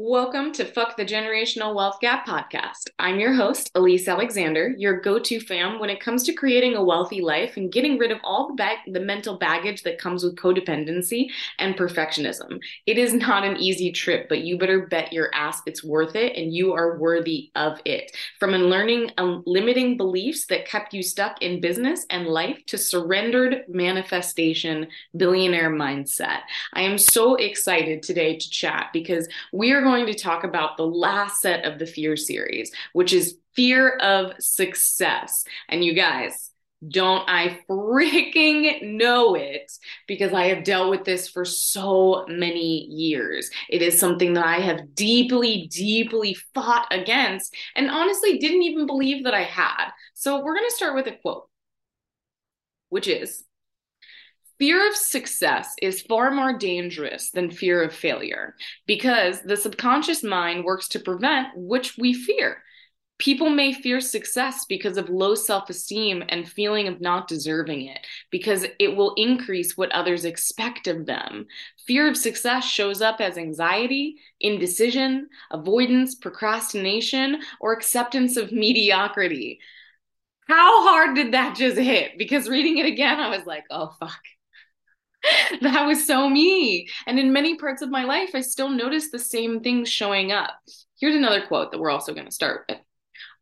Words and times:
Welcome 0.00 0.52
to 0.52 0.64
Fuck 0.64 0.96
the 0.96 1.04
Generational 1.04 1.74
Wealth 1.74 1.98
Gap 2.00 2.24
podcast. 2.24 2.86
I'm 3.00 3.18
your 3.18 3.34
host, 3.34 3.68
Elise 3.74 4.06
Alexander, 4.06 4.72
your 4.78 5.00
go 5.00 5.18
to 5.18 5.40
fam 5.40 5.80
when 5.80 5.90
it 5.90 5.98
comes 5.98 6.22
to 6.22 6.32
creating 6.32 6.76
a 6.76 6.84
wealthy 6.84 7.20
life 7.20 7.56
and 7.56 7.72
getting 7.72 7.98
rid 7.98 8.12
of 8.12 8.20
all 8.22 8.46
the, 8.46 8.54
bag- 8.54 8.92
the 8.92 9.00
mental 9.00 9.38
baggage 9.38 9.82
that 9.82 9.98
comes 9.98 10.22
with 10.22 10.36
codependency 10.36 11.30
and 11.58 11.74
perfectionism. 11.74 12.60
It 12.86 12.96
is 12.96 13.12
not 13.12 13.42
an 13.42 13.56
easy 13.56 13.90
trip, 13.90 14.28
but 14.28 14.42
you 14.42 14.56
better 14.56 14.86
bet 14.86 15.12
your 15.12 15.34
ass 15.34 15.62
it's 15.66 15.82
worth 15.82 16.14
it 16.14 16.36
and 16.36 16.54
you 16.54 16.74
are 16.74 16.96
worthy 16.96 17.50
of 17.56 17.80
it. 17.84 18.16
From 18.38 18.54
unlearning 18.54 19.10
um, 19.18 19.42
limiting 19.46 19.96
beliefs 19.96 20.46
that 20.46 20.64
kept 20.64 20.94
you 20.94 21.02
stuck 21.02 21.42
in 21.42 21.60
business 21.60 22.06
and 22.08 22.28
life 22.28 22.64
to 22.66 22.78
surrendered 22.78 23.64
manifestation 23.66 24.86
billionaire 25.16 25.72
mindset. 25.72 26.42
I 26.72 26.82
am 26.82 26.98
so 26.98 27.34
excited 27.34 28.04
today 28.04 28.36
to 28.36 28.48
chat 28.50 28.90
because 28.92 29.26
we 29.52 29.72
are 29.72 29.87
going 29.88 30.06
to 30.06 30.14
talk 30.14 30.44
about 30.44 30.76
the 30.76 30.86
last 30.86 31.40
set 31.40 31.64
of 31.64 31.78
the 31.78 31.86
fear 31.86 32.16
series, 32.16 32.70
which 32.92 33.12
is 33.12 33.38
fear 33.54 33.96
of 33.96 34.32
success. 34.38 35.44
And 35.68 35.84
you 35.84 35.94
guys, 35.94 36.50
don't 36.86 37.28
I 37.28 37.58
freaking 37.68 38.96
know 38.96 39.34
it 39.34 39.70
because 40.06 40.32
I 40.32 40.46
have 40.46 40.64
dealt 40.64 40.90
with 40.90 41.04
this 41.04 41.28
for 41.28 41.44
so 41.44 42.24
many 42.28 42.84
years. 42.86 43.50
It 43.68 43.82
is 43.82 43.98
something 43.98 44.34
that 44.34 44.46
I 44.46 44.60
have 44.60 44.94
deeply, 44.94 45.68
deeply 45.72 46.36
fought 46.54 46.86
against 46.90 47.54
and 47.74 47.90
honestly 47.90 48.38
didn't 48.38 48.62
even 48.62 48.86
believe 48.86 49.24
that 49.24 49.34
I 49.34 49.42
had. 49.42 49.90
So 50.14 50.42
we're 50.42 50.54
going 50.54 50.68
to 50.68 50.76
start 50.76 50.94
with 50.94 51.08
a 51.08 51.16
quote, 51.20 51.48
which 52.90 53.08
is 53.08 53.42
Fear 54.58 54.88
of 54.88 54.96
success 54.96 55.74
is 55.80 56.02
far 56.02 56.32
more 56.32 56.52
dangerous 56.52 57.30
than 57.30 57.48
fear 57.50 57.80
of 57.80 57.94
failure 57.94 58.56
because 58.86 59.40
the 59.42 59.56
subconscious 59.56 60.24
mind 60.24 60.64
works 60.64 60.88
to 60.88 60.98
prevent 60.98 61.48
which 61.54 61.96
we 61.96 62.12
fear. 62.12 62.64
People 63.18 63.50
may 63.50 63.72
fear 63.72 64.00
success 64.00 64.64
because 64.68 64.96
of 64.96 65.10
low 65.10 65.36
self 65.36 65.70
esteem 65.70 66.24
and 66.28 66.48
feeling 66.48 66.88
of 66.88 67.00
not 67.00 67.28
deserving 67.28 67.86
it, 67.86 68.04
because 68.30 68.64
it 68.80 68.96
will 68.96 69.14
increase 69.14 69.76
what 69.76 69.92
others 69.92 70.24
expect 70.24 70.88
of 70.88 71.06
them. 71.06 71.46
Fear 71.86 72.08
of 72.08 72.16
success 72.16 72.64
shows 72.64 73.00
up 73.00 73.20
as 73.20 73.38
anxiety, 73.38 74.16
indecision, 74.40 75.28
avoidance, 75.52 76.16
procrastination, 76.16 77.42
or 77.60 77.72
acceptance 77.72 78.36
of 78.36 78.52
mediocrity. 78.52 79.60
How 80.48 80.88
hard 80.88 81.14
did 81.14 81.32
that 81.34 81.56
just 81.56 81.76
hit? 81.76 82.18
Because 82.18 82.48
reading 82.48 82.78
it 82.78 82.86
again, 82.86 83.20
I 83.20 83.36
was 83.36 83.46
like, 83.46 83.64
oh, 83.70 83.94
fuck 84.00 84.18
that 85.60 85.86
was 85.86 86.06
so 86.06 86.28
me. 86.28 86.88
And 87.06 87.18
in 87.18 87.32
many 87.32 87.56
parts 87.56 87.82
of 87.82 87.90
my 87.90 88.04
life, 88.04 88.30
I 88.34 88.40
still 88.40 88.68
notice 88.68 89.10
the 89.10 89.18
same 89.18 89.60
things 89.60 89.88
showing 89.88 90.32
up. 90.32 90.50
Here's 91.00 91.14
another 91.14 91.46
quote 91.46 91.72
that 91.72 91.78
we're 91.78 91.90
also 91.90 92.14
going 92.14 92.26
to 92.26 92.32
start 92.32 92.64
with 92.68 92.78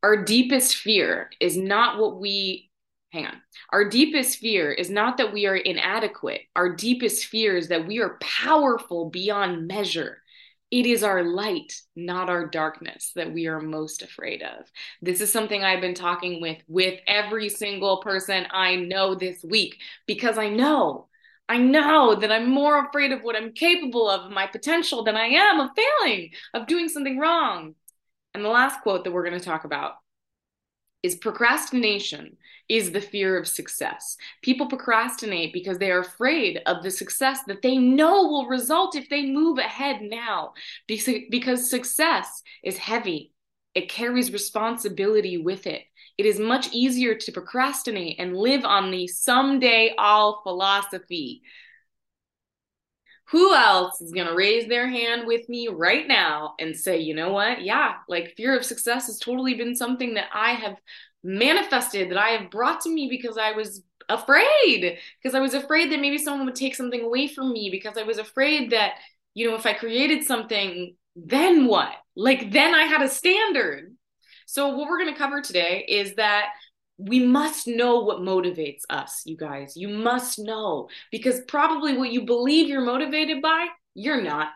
Our 0.02 0.24
deepest 0.24 0.76
fear 0.76 1.30
is 1.40 1.56
not 1.56 1.98
what 1.98 2.20
we, 2.20 2.70
hang 3.12 3.26
on. 3.26 3.40
Our 3.70 3.88
deepest 3.88 4.38
fear 4.38 4.72
is 4.72 4.90
not 4.90 5.18
that 5.18 5.32
we 5.32 5.46
are 5.46 5.56
inadequate. 5.56 6.42
Our 6.54 6.74
deepest 6.74 7.26
fear 7.26 7.56
is 7.56 7.68
that 7.68 7.86
we 7.86 8.00
are 8.00 8.18
powerful 8.20 9.10
beyond 9.10 9.66
measure. 9.66 10.22
It 10.70 10.84
is 10.84 11.04
our 11.04 11.22
light, 11.22 11.80
not 11.94 12.28
our 12.28 12.46
darkness, 12.46 13.12
that 13.14 13.32
we 13.32 13.46
are 13.46 13.60
most 13.60 14.02
afraid 14.02 14.42
of. 14.42 14.66
This 15.00 15.20
is 15.20 15.32
something 15.32 15.62
I've 15.62 15.80
been 15.80 15.94
talking 15.94 16.40
with 16.40 16.58
with 16.66 16.98
every 17.06 17.48
single 17.48 17.98
person 17.98 18.46
I 18.50 18.74
know 18.74 19.14
this 19.14 19.44
week 19.44 19.76
because 20.06 20.38
I 20.38 20.48
know 20.48 21.06
I 21.48 21.58
know 21.58 22.16
that 22.16 22.32
I'm 22.32 22.50
more 22.50 22.84
afraid 22.84 23.12
of 23.12 23.22
what 23.22 23.36
I'm 23.36 23.52
capable 23.52 24.10
of, 24.10 24.30
my 24.32 24.46
potential, 24.46 25.04
than 25.04 25.16
I 25.16 25.26
am 25.26 25.60
of 25.60 25.70
failing, 25.76 26.30
of 26.54 26.66
doing 26.66 26.88
something 26.88 27.18
wrong. 27.18 27.74
And 28.34 28.44
the 28.44 28.48
last 28.48 28.80
quote 28.82 29.04
that 29.04 29.12
we're 29.12 29.24
going 29.26 29.38
to 29.38 29.44
talk 29.44 29.64
about 29.64 29.94
is 31.02 31.14
procrastination 31.14 32.36
is 32.68 32.90
the 32.90 33.00
fear 33.00 33.38
of 33.38 33.46
success. 33.46 34.16
People 34.42 34.66
procrastinate 34.66 35.52
because 35.52 35.78
they 35.78 35.92
are 35.92 36.00
afraid 36.00 36.60
of 36.66 36.82
the 36.82 36.90
success 36.90 37.38
that 37.46 37.62
they 37.62 37.76
know 37.76 38.24
will 38.24 38.48
result 38.48 38.96
if 38.96 39.08
they 39.08 39.24
move 39.26 39.58
ahead 39.58 40.02
now. 40.02 40.52
Because 40.88 41.70
success 41.70 42.42
is 42.64 42.76
heavy, 42.76 43.32
it 43.74 43.88
carries 43.88 44.32
responsibility 44.32 45.38
with 45.38 45.68
it. 45.68 45.82
It 46.18 46.26
is 46.26 46.38
much 46.38 46.72
easier 46.72 47.14
to 47.14 47.32
procrastinate 47.32 48.18
and 48.18 48.36
live 48.36 48.64
on 48.64 48.90
the 48.90 49.06
someday 49.06 49.94
all 49.98 50.40
philosophy. 50.42 51.42
Who 53.30 53.54
else 53.54 54.00
is 54.00 54.12
going 54.12 54.28
to 54.28 54.34
raise 54.34 54.68
their 54.68 54.88
hand 54.88 55.26
with 55.26 55.48
me 55.48 55.68
right 55.68 56.06
now 56.06 56.54
and 56.60 56.76
say, 56.76 57.00
you 57.00 57.12
know 57.12 57.32
what? 57.32 57.62
Yeah, 57.62 57.94
like 58.08 58.34
fear 58.36 58.56
of 58.56 58.64
success 58.64 59.08
has 59.08 59.18
totally 59.18 59.54
been 59.54 59.74
something 59.74 60.14
that 60.14 60.28
I 60.32 60.52
have 60.52 60.76
manifested, 61.24 62.10
that 62.10 62.18
I 62.18 62.30
have 62.30 62.52
brought 62.52 62.82
to 62.82 62.88
me 62.88 63.08
because 63.10 63.36
I 63.36 63.50
was 63.52 63.82
afraid, 64.08 64.98
because 65.20 65.34
I 65.34 65.40
was 65.40 65.54
afraid 65.54 65.90
that 65.90 66.00
maybe 66.00 66.18
someone 66.18 66.46
would 66.46 66.54
take 66.54 66.76
something 66.76 67.02
away 67.02 67.26
from 67.26 67.52
me, 67.52 67.68
because 67.68 67.98
I 67.98 68.04
was 68.04 68.18
afraid 68.18 68.70
that, 68.70 68.92
you 69.34 69.50
know, 69.50 69.56
if 69.56 69.66
I 69.66 69.72
created 69.72 70.22
something, 70.22 70.94
then 71.16 71.66
what? 71.66 71.90
Like, 72.14 72.52
then 72.52 72.76
I 72.76 72.84
had 72.84 73.02
a 73.02 73.08
standard. 73.08 73.95
So, 74.46 74.68
what 74.68 74.88
we're 74.88 74.98
going 74.98 75.12
to 75.12 75.18
cover 75.18 75.42
today 75.42 75.84
is 75.88 76.14
that 76.14 76.50
we 76.98 77.20
must 77.20 77.66
know 77.66 78.00
what 78.00 78.20
motivates 78.20 78.82
us, 78.88 79.22
you 79.26 79.36
guys. 79.36 79.76
You 79.76 79.88
must 79.88 80.38
know 80.38 80.88
because 81.10 81.40
probably 81.46 81.96
what 81.98 82.12
you 82.12 82.24
believe 82.24 82.68
you're 82.68 82.80
motivated 82.80 83.42
by, 83.42 83.66
you're 83.94 84.22
not. 84.22 84.48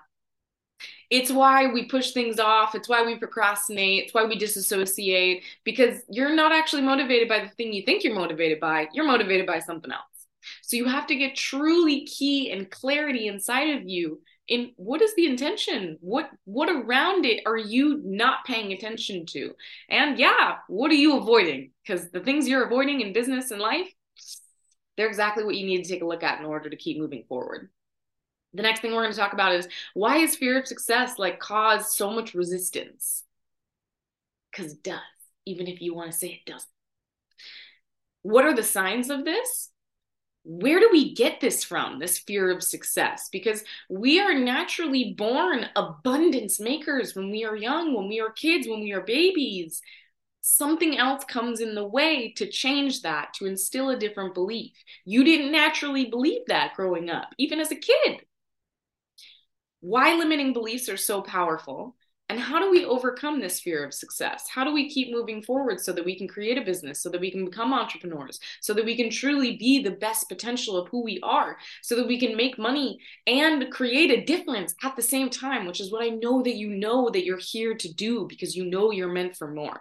It's 1.10 1.30
why 1.30 1.66
we 1.66 1.86
push 1.86 2.12
things 2.12 2.38
off. 2.38 2.74
It's 2.74 2.88
why 2.88 3.02
we 3.04 3.16
procrastinate. 3.16 4.04
It's 4.04 4.14
why 4.14 4.24
we 4.24 4.38
disassociate 4.38 5.42
because 5.64 5.98
you're 6.08 6.34
not 6.34 6.52
actually 6.52 6.82
motivated 6.82 7.28
by 7.28 7.40
the 7.40 7.48
thing 7.48 7.72
you 7.72 7.82
think 7.82 8.04
you're 8.04 8.14
motivated 8.14 8.60
by. 8.60 8.88
You're 8.94 9.06
motivated 9.06 9.46
by 9.46 9.58
something 9.58 9.90
else. 9.90 10.04
So 10.62 10.76
you 10.76 10.86
have 10.86 11.06
to 11.08 11.16
get 11.16 11.36
truly 11.36 12.06
key 12.06 12.52
and 12.52 12.70
clarity 12.70 13.26
inside 13.26 13.76
of 13.76 13.88
you 13.88 14.20
in 14.50 14.72
what 14.76 15.00
is 15.00 15.14
the 15.14 15.26
intention? 15.26 15.96
What 16.00 16.28
what 16.44 16.68
around 16.68 17.24
it 17.24 17.42
are 17.46 17.56
you 17.56 18.02
not 18.04 18.44
paying 18.44 18.72
attention 18.72 19.24
to? 19.26 19.54
And 19.88 20.18
yeah 20.18 20.56
what 20.68 20.90
are 20.90 20.94
you 20.94 21.16
avoiding? 21.16 21.70
Because 21.82 22.10
the 22.10 22.20
things 22.20 22.46
you're 22.46 22.66
avoiding 22.66 23.00
in 23.00 23.14
business 23.14 23.50
and 23.50 23.60
life 23.60 23.88
they're 24.96 25.08
exactly 25.08 25.44
what 25.44 25.56
you 25.56 25.64
need 25.64 25.82
to 25.82 25.90
take 25.90 26.02
a 26.02 26.06
look 26.06 26.22
at 26.22 26.40
in 26.40 26.44
order 26.44 26.68
to 26.68 26.76
keep 26.76 26.98
moving 26.98 27.24
forward. 27.26 27.70
The 28.52 28.60
next 28.60 28.80
thing 28.80 28.90
we're 28.90 29.02
going 29.02 29.12
to 29.12 29.18
talk 29.18 29.32
about 29.32 29.54
is 29.54 29.66
why 29.94 30.18
is 30.18 30.36
fear 30.36 30.58
of 30.58 30.66
success 30.66 31.18
like 31.18 31.38
cause 31.38 31.96
so 31.96 32.10
much 32.10 32.34
resistance? 32.34 33.22
Because 34.50 34.72
it 34.72 34.82
does 34.82 34.98
even 35.46 35.66
if 35.66 35.80
you 35.80 35.94
want 35.94 36.10
to 36.10 36.16
say 36.16 36.28
it 36.28 36.50
doesn't. 36.50 36.68
What 38.22 38.44
are 38.44 38.54
the 38.54 38.62
signs 38.62 39.10
of 39.10 39.24
this 39.24 39.70
where 40.50 40.80
do 40.80 40.88
we 40.90 41.14
get 41.14 41.40
this 41.40 41.62
from, 41.62 42.00
this 42.00 42.18
fear 42.18 42.50
of 42.50 42.60
success? 42.60 43.28
Because 43.30 43.62
we 43.88 44.18
are 44.18 44.34
naturally 44.34 45.14
born 45.16 45.66
abundance 45.76 46.58
makers 46.58 47.14
when 47.14 47.30
we 47.30 47.44
are 47.44 47.54
young, 47.54 47.94
when 47.94 48.08
we 48.08 48.20
are 48.20 48.32
kids, 48.32 48.66
when 48.66 48.80
we 48.80 48.90
are 48.90 49.02
babies. 49.02 49.80
Something 50.40 50.98
else 50.98 51.22
comes 51.24 51.60
in 51.60 51.76
the 51.76 51.86
way 51.86 52.32
to 52.32 52.50
change 52.50 53.02
that, 53.02 53.32
to 53.34 53.46
instill 53.46 53.90
a 53.90 53.96
different 53.96 54.34
belief. 54.34 54.72
You 55.04 55.22
didn't 55.22 55.52
naturally 55.52 56.06
believe 56.06 56.42
that 56.48 56.74
growing 56.74 57.10
up, 57.10 57.28
even 57.38 57.60
as 57.60 57.70
a 57.70 57.76
kid. 57.76 58.22
Why 59.78 60.16
limiting 60.16 60.52
beliefs 60.52 60.88
are 60.88 60.96
so 60.96 61.22
powerful 61.22 61.94
and 62.30 62.38
how 62.38 62.60
do 62.60 62.70
we 62.70 62.84
overcome 62.84 63.40
this 63.40 63.58
fear 63.58 63.84
of 63.84 63.92
success? 63.92 64.48
How 64.48 64.62
do 64.62 64.72
we 64.72 64.88
keep 64.88 65.10
moving 65.10 65.42
forward 65.42 65.80
so 65.80 65.92
that 65.92 66.04
we 66.04 66.16
can 66.16 66.28
create 66.28 66.56
a 66.56 66.64
business, 66.64 67.02
so 67.02 67.08
that 67.10 67.20
we 67.20 67.28
can 67.28 67.44
become 67.44 67.74
entrepreneurs, 67.74 68.38
so 68.60 68.72
that 68.72 68.84
we 68.84 68.96
can 68.96 69.10
truly 69.10 69.56
be 69.56 69.82
the 69.82 69.90
best 69.90 70.28
potential 70.28 70.76
of 70.76 70.86
who 70.90 71.02
we 71.02 71.18
are, 71.24 71.58
so 71.82 71.96
that 71.96 72.06
we 72.06 72.20
can 72.20 72.36
make 72.36 72.56
money 72.56 73.00
and 73.26 73.68
create 73.72 74.12
a 74.12 74.24
difference 74.24 74.76
at 74.84 74.94
the 74.94 75.02
same 75.02 75.28
time, 75.28 75.66
which 75.66 75.80
is 75.80 75.90
what 75.90 76.04
I 76.04 76.10
know 76.10 76.40
that 76.44 76.54
you 76.54 76.70
know 76.70 77.10
that 77.10 77.24
you're 77.24 77.36
here 77.36 77.74
to 77.74 77.92
do 77.92 78.28
because 78.28 78.54
you 78.54 78.64
know 78.64 78.92
you're 78.92 79.12
meant 79.12 79.36
for 79.36 79.50
more. 79.50 79.80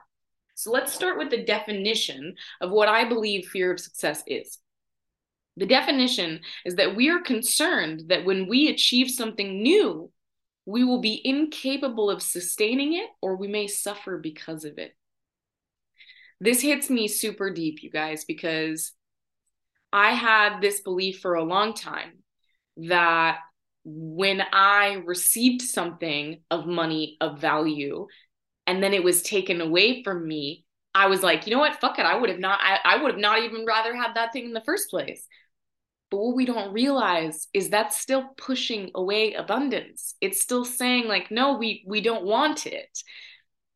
So 0.56 0.72
let's 0.72 0.92
start 0.92 1.20
with 1.20 1.30
the 1.30 1.46
definition 1.46 2.34
of 2.62 2.72
what 2.72 2.90
I 2.90 3.08
believe 3.08 3.48
fear 3.48 3.72
of 3.72 3.80
success 3.80 4.24
is. 4.26 4.58
The 5.56 5.68
definition 5.68 6.40
is 6.66 6.78
that 6.78 6.96
we 6.96 7.12
are 7.12 7.22
concerned 7.22 8.06
that 8.08 8.26
when 8.26 8.48
we 8.48 8.70
achieve 8.70 9.12
something 9.12 9.62
new, 9.62 10.12
we 10.70 10.84
will 10.84 11.02
be 11.02 11.20
incapable 11.26 12.12
of 12.12 12.22
sustaining 12.22 12.94
it 12.94 13.10
or 13.24 13.36
we 13.36 13.48
may 13.48 13.66
suffer 13.66 14.20
because 14.20 14.66
of 14.66 14.78
it. 14.78 14.96
This 16.40 16.62
hits 16.62 16.92
me 16.92 17.08
super 17.08 17.52
deep, 17.52 17.82
you 17.82 17.90
guys, 17.90 18.24
because 18.24 18.94
I 19.92 20.12
had 20.12 20.62
this 20.62 20.82
belief 20.82 21.22
for 21.22 21.34
a 21.34 21.44
long 21.44 21.74
time 21.74 22.20
that 22.78 23.40
when 23.84 24.44
I 24.54 25.02
received 25.08 25.64
something 25.64 26.42
of 26.52 26.68
money 26.68 27.18
of 27.20 27.42
value 27.42 28.06
and 28.68 28.84
then 28.84 28.94
it 28.94 29.04
was 29.04 29.24
taken 29.24 29.62
away 29.62 30.04
from 30.04 30.28
me, 30.28 30.66
I 30.94 31.08
was 31.08 31.24
like, 31.24 31.48
you 31.48 31.54
know 31.54 31.60
what? 31.60 31.82
Fuck 31.82 31.98
it. 31.98 32.06
I 32.06 32.16
would 32.16 32.30
have 32.30 32.40
not, 32.40 32.60
I, 32.62 32.78
I 32.86 33.02
would 33.02 33.14
have 33.14 33.20
not 33.20 33.42
even 33.42 33.66
rather 33.66 33.96
had 33.96 34.14
that 34.14 34.34
thing 34.34 34.46
in 34.46 34.54
the 34.54 34.62
first 34.62 34.92
place. 34.92 35.26
But 36.12 36.18
what 36.18 36.36
we 36.36 36.46
don't 36.46 36.74
realize 36.74 37.48
is 37.54 37.70
that's 37.70 38.00
still 38.00 38.30
pushing 38.38 38.92
away 38.96 39.34
abundance. 39.34 40.16
It's 40.22 40.42
still 40.42 40.66
saying 40.66 41.08
like 41.08 41.30
no, 41.30 41.58
we 41.58 41.84
we 41.88 42.02
don't 42.02 42.26
want 42.26 42.66
it. 42.66 42.90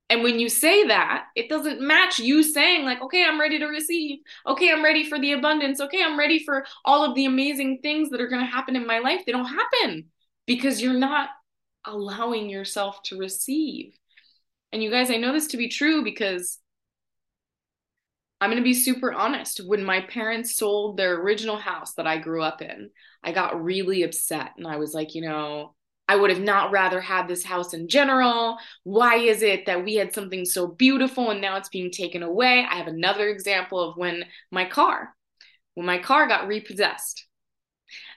And 0.10 0.22
when 0.22 0.40
you 0.40 0.50
say 0.50 0.86
that, 0.88 1.26
it 1.36 1.50
doesn't 1.50 1.82
match 1.82 2.20
you 2.20 2.44
saying, 2.44 2.86
like, 2.86 3.02
okay, 3.02 3.26
I'm 3.26 3.40
ready 3.40 3.58
to 3.58 3.66
receive. 3.66 4.20
Okay, 4.46 4.72
I'm 4.72 4.84
ready 4.84 5.10
for 5.10 5.18
the 5.18 5.32
abundance. 5.32 5.80
Okay, 5.82 6.04
I'm 6.04 6.20
ready 6.20 6.44
for 6.44 6.66
all 6.86 7.04
of 7.04 7.16
the 7.16 7.26
amazing 7.26 7.80
things 7.82 8.10
that 8.10 8.22
are 8.22 8.28
going 8.28 8.46
to 8.46 8.52
happen 8.52 8.76
in 8.76 8.86
my 8.86 9.00
life. 9.00 9.22
They 9.26 9.32
don't 9.32 9.46
happen 9.46 10.06
because 10.46 10.82
you're 10.82 10.94
not 10.94 11.30
allowing 11.86 12.50
yourself 12.50 13.02
to 13.06 13.18
receive. 13.18 13.98
And 14.72 14.84
you 14.84 14.92
guys, 14.92 15.10
I 15.10 15.18
know 15.18 15.34
this 15.34 15.48
to 15.48 15.58
be 15.58 15.70
true 15.70 16.04
because 16.04 16.60
I'm 18.44 18.50
going 18.50 18.62
to 18.62 18.64
be 18.64 18.74
super 18.74 19.14
honest. 19.14 19.62
When 19.66 19.86
my 19.86 20.02
parents 20.02 20.58
sold 20.58 20.98
their 20.98 21.22
original 21.22 21.56
house 21.56 21.94
that 21.94 22.06
I 22.06 22.18
grew 22.18 22.44
up 22.44 22.62
in, 22.62 22.90
I 23.24 23.32
got 23.32 23.64
really 23.64 24.04
upset. 24.04 24.52
And 24.58 24.68
I 24.68 24.76
was 24.76 24.94
like, 24.94 25.16
you 25.16 25.22
know, 25.22 25.76
I 26.10 26.18
would 26.18 26.30
have 26.30 26.42
not 26.42 26.72
rather 26.72 27.00
had 27.00 27.30
this 27.30 27.46
house 27.46 27.74
in 27.74 27.88
general. 27.88 28.58
Why 28.84 29.16
is 29.16 29.44
it 29.44 29.68
that 29.68 29.86
we 29.86 29.96
had 29.96 30.14
something 30.14 30.44
so 30.44 30.68
beautiful 30.68 31.30
and 31.30 31.40
now 31.40 31.56
it's 31.56 31.70
being 31.70 31.90
taken 31.90 32.22
away? 32.22 32.68
I 32.70 32.76
have 32.76 32.88
another 32.88 33.30
example 33.30 33.80
of 33.80 33.96
when 33.96 34.26
my 34.52 34.66
car, 34.66 35.16
when 35.76 35.86
my 35.86 36.00
car 36.00 36.28
got 36.28 36.50
repossessed. 36.50 37.26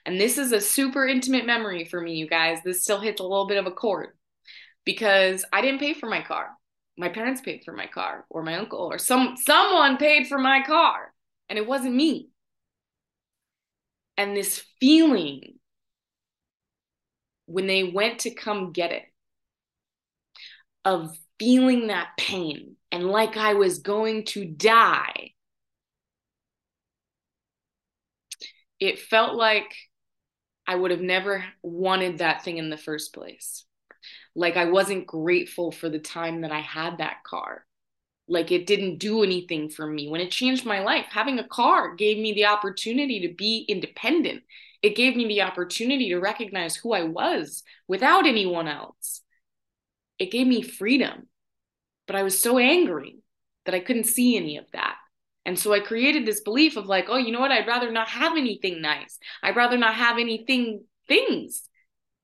And 0.04 0.20
this 0.20 0.38
is 0.38 0.50
a 0.50 0.60
super 0.60 1.06
intimate 1.06 1.46
memory 1.46 1.84
for 1.84 2.00
me, 2.00 2.14
you 2.14 2.26
guys. 2.28 2.58
This 2.64 2.82
still 2.82 2.98
hits 2.98 3.20
a 3.20 3.24
little 3.24 3.46
bit 3.46 3.58
of 3.58 3.66
a 3.66 3.70
chord 3.70 4.08
because 4.84 5.44
I 5.52 5.60
didn't 5.60 5.78
pay 5.78 5.94
for 5.94 6.08
my 6.08 6.22
car. 6.22 6.48
My 6.98 7.08
parents 7.08 7.40
paid 7.40 7.62
for 7.64 7.72
my 7.72 7.86
car 7.86 8.24
or 8.30 8.42
my 8.42 8.54
uncle 8.54 8.78
or 8.78 8.98
some 8.98 9.36
someone 9.36 9.96
paid 9.98 10.28
for 10.28 10.38
my 10.38 10.62
car 10.62 11.12
and 11.48 11.58
it 11.58 11.66
wasn't 11.66 11.94
me. 11.94 12.30
And 14.16 14.36
this 14.36 14.64
feeling 14.80 15.58
when 17.46 17.66
they 17.66 17.84
went 17.84 18.20
to 18.20 18.30
come 18.30 18.72
get 18.72 18.92
it 18.92 19.04
of 20.84 21.16
feeling 21.38 21.88
that 21.88 22.08
pain 22.18 22.76
and 22.92 23.06
like 23.06 23.36
I 23.36 23.54
was 23.54 23.80
going 23.80 24.24
to 24.26 24.44
die. 24.44 25.32
It 28.78 28.98
felt 28.98 29.34
like 29.34 29.74
I 30.66 30.74
would 30.74 30.90
have 30.90 31.00
never 31.00 31.44
wanted 31.62 32.18
that 32.18 32.42
thing 32.44 32.58
in 32.58 32.70
the 32.70 32.76
first 32.76 33.14
place. 33.14 33.64
Like 34.36 34.56
I 34.56 34.66
wasn't 34.66 35.06
grateful 35.06 35.72
for 35.72 35.88
the 35.88 35.98
time 35.98 36.42
that 36.42 36.52
I 36.52 36.60
had 36.60 36.98
that 36.98 37.24
car. 37.24 37.64
Like 38.28 38.52
it 38.52 38.66
didn't 38.66 38.98
do 38.98 39.24
anything 39.24 39.70
for 39.70 39.86
me. 39.86 40.08
When 40.08 40.20
it 40.20 40.30
changed 40.30 40.64
my 40.64 40.80
life, 40.80 41.06
having 41.10 41.38
a 41.40 41.48
car 41.48 41.94
gave 41.96 42.18
me 42.18 42.32
the 42.32 42.46
opportunity 42.46 43.26
to 43.26 43.34
be 43.34 43.64
independent 43.68 44.42
it 44.82 44.94
gave 44.94 45.16
me 45.16 45.26
the 45.26 45.42
opportunity 45.42 46.10
to 46.10 46.20
recognize 46.20 46.76
who 46.76 46.92
I 46.92 47.02
was 47.02 47.64
without 47.88 48.26
anyone 48.26 48.68
else. 48.68 49.22
It 50.18 50.30
gave 50.30 50.46
me 50.46 50.62
freedom. 50.62 51.28
But 52.06 52.14
I 52.14 52.22
was 52.22 52.38
so 52.38 52.58
angry 52.58 53.16
that 53.64 53.74
I 53.74 53.80
couldn't 53.80 54.04
see 54.04 54.36
any 54.36 54.58
of 54.58 54.66
that. 54.72 54.96
And 55.44 55.58
so 55.58 55.72
I 55.72 55.80
created 55.80 56.24
this 56.24 56.40
belief 56.40 56.76
of 56.76 56.86
like, 56.86 57.06
oh, 57.08 57.16
you 57.16 57.32
know 57.32 57.40
what? 57.40 57.50
I'd 57.50 57.66
rather 57.66 57.90
not 57.90 58.08
have 58.08 58.36
anything 58.36 58.80
nice. 58.80 59.18
I'd 59.42 59.56
rather 59.56 59.76
not 59.76 59.94
have 59.94 60.18
anything, 60.18 60.84
things, 61.08 61.68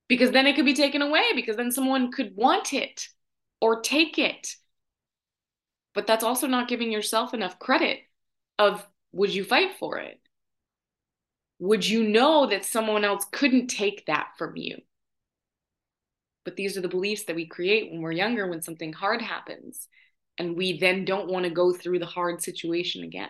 because 0.07 0.31
then 0.31 0.47
it 0.47 0.55
could 0.55 0.65
be 0.65 0.73
taken 0.73 1.01
away, 1.01 1.23
because 1.35 1.55
then 1.55 1.71
someone 1.71 2.11
could 2.11 2.35
want 2.35 2.73
it 2.73 3.07
or 3.61 3.81
take 3.81 4.17
it. 4.17 4.55
But 5.93 6.07
that's 6.07 6.23
also 6.23 6.47
not 6.47 6.67
giving 6.67 6.91
yourself 6.91 7.33
enough 7.33 7.59
credit 7.59 7.99
of 8.57 8.85
would 9.11 9.33
you 9.33 9.43
fight 9.43 9.73
for 9.79 9.99
it? 9.99 10.19
would 11.63 11.87
you 11.87 12.03
know 12.03 12.47
that 12.47 12.65
someone 12.65 13.05
else 13.05 13.25
couldn't 13.31 13.67
take 13.67 14.05
that 14.05 14.31
from 14.37 14.57
you? 14.57 14.79
But 16.43 16.57
these 16.57 16.75
are 16.77 16.81
the 16.81 16.89
beliefs 16.89 17.23
that 17.23 17.37
we 17.37 17.45
create 17.45 17.89
when 17.89 18.01
we're 18.01 18.11
younger, 18.11 18.49
when 18.49 18.61
something 18.61 18.91
hard 18.91 19.21
happens, 19.21 19.87
and 20.37 20.57
we 20.57 20.77
then 20.77 21.05
don't 21.05 21.29
want 21.29 21.45
to 21.45 21.49
go 21.49 21.71
through 21.71 21.99
the 21.99 22.05
hard 22.05 22.43
situation 22.43 23.05
again. 23.05 23.29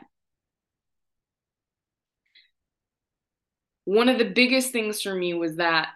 One 3.86 4.10
of 4.10 4.18
the 4.18 4.32
biggest 4.32 4.72
things 4.72 5.00
for 5.00 5.14
me 5.14 5.36
was 5.36 5.58
that 5.58 5.90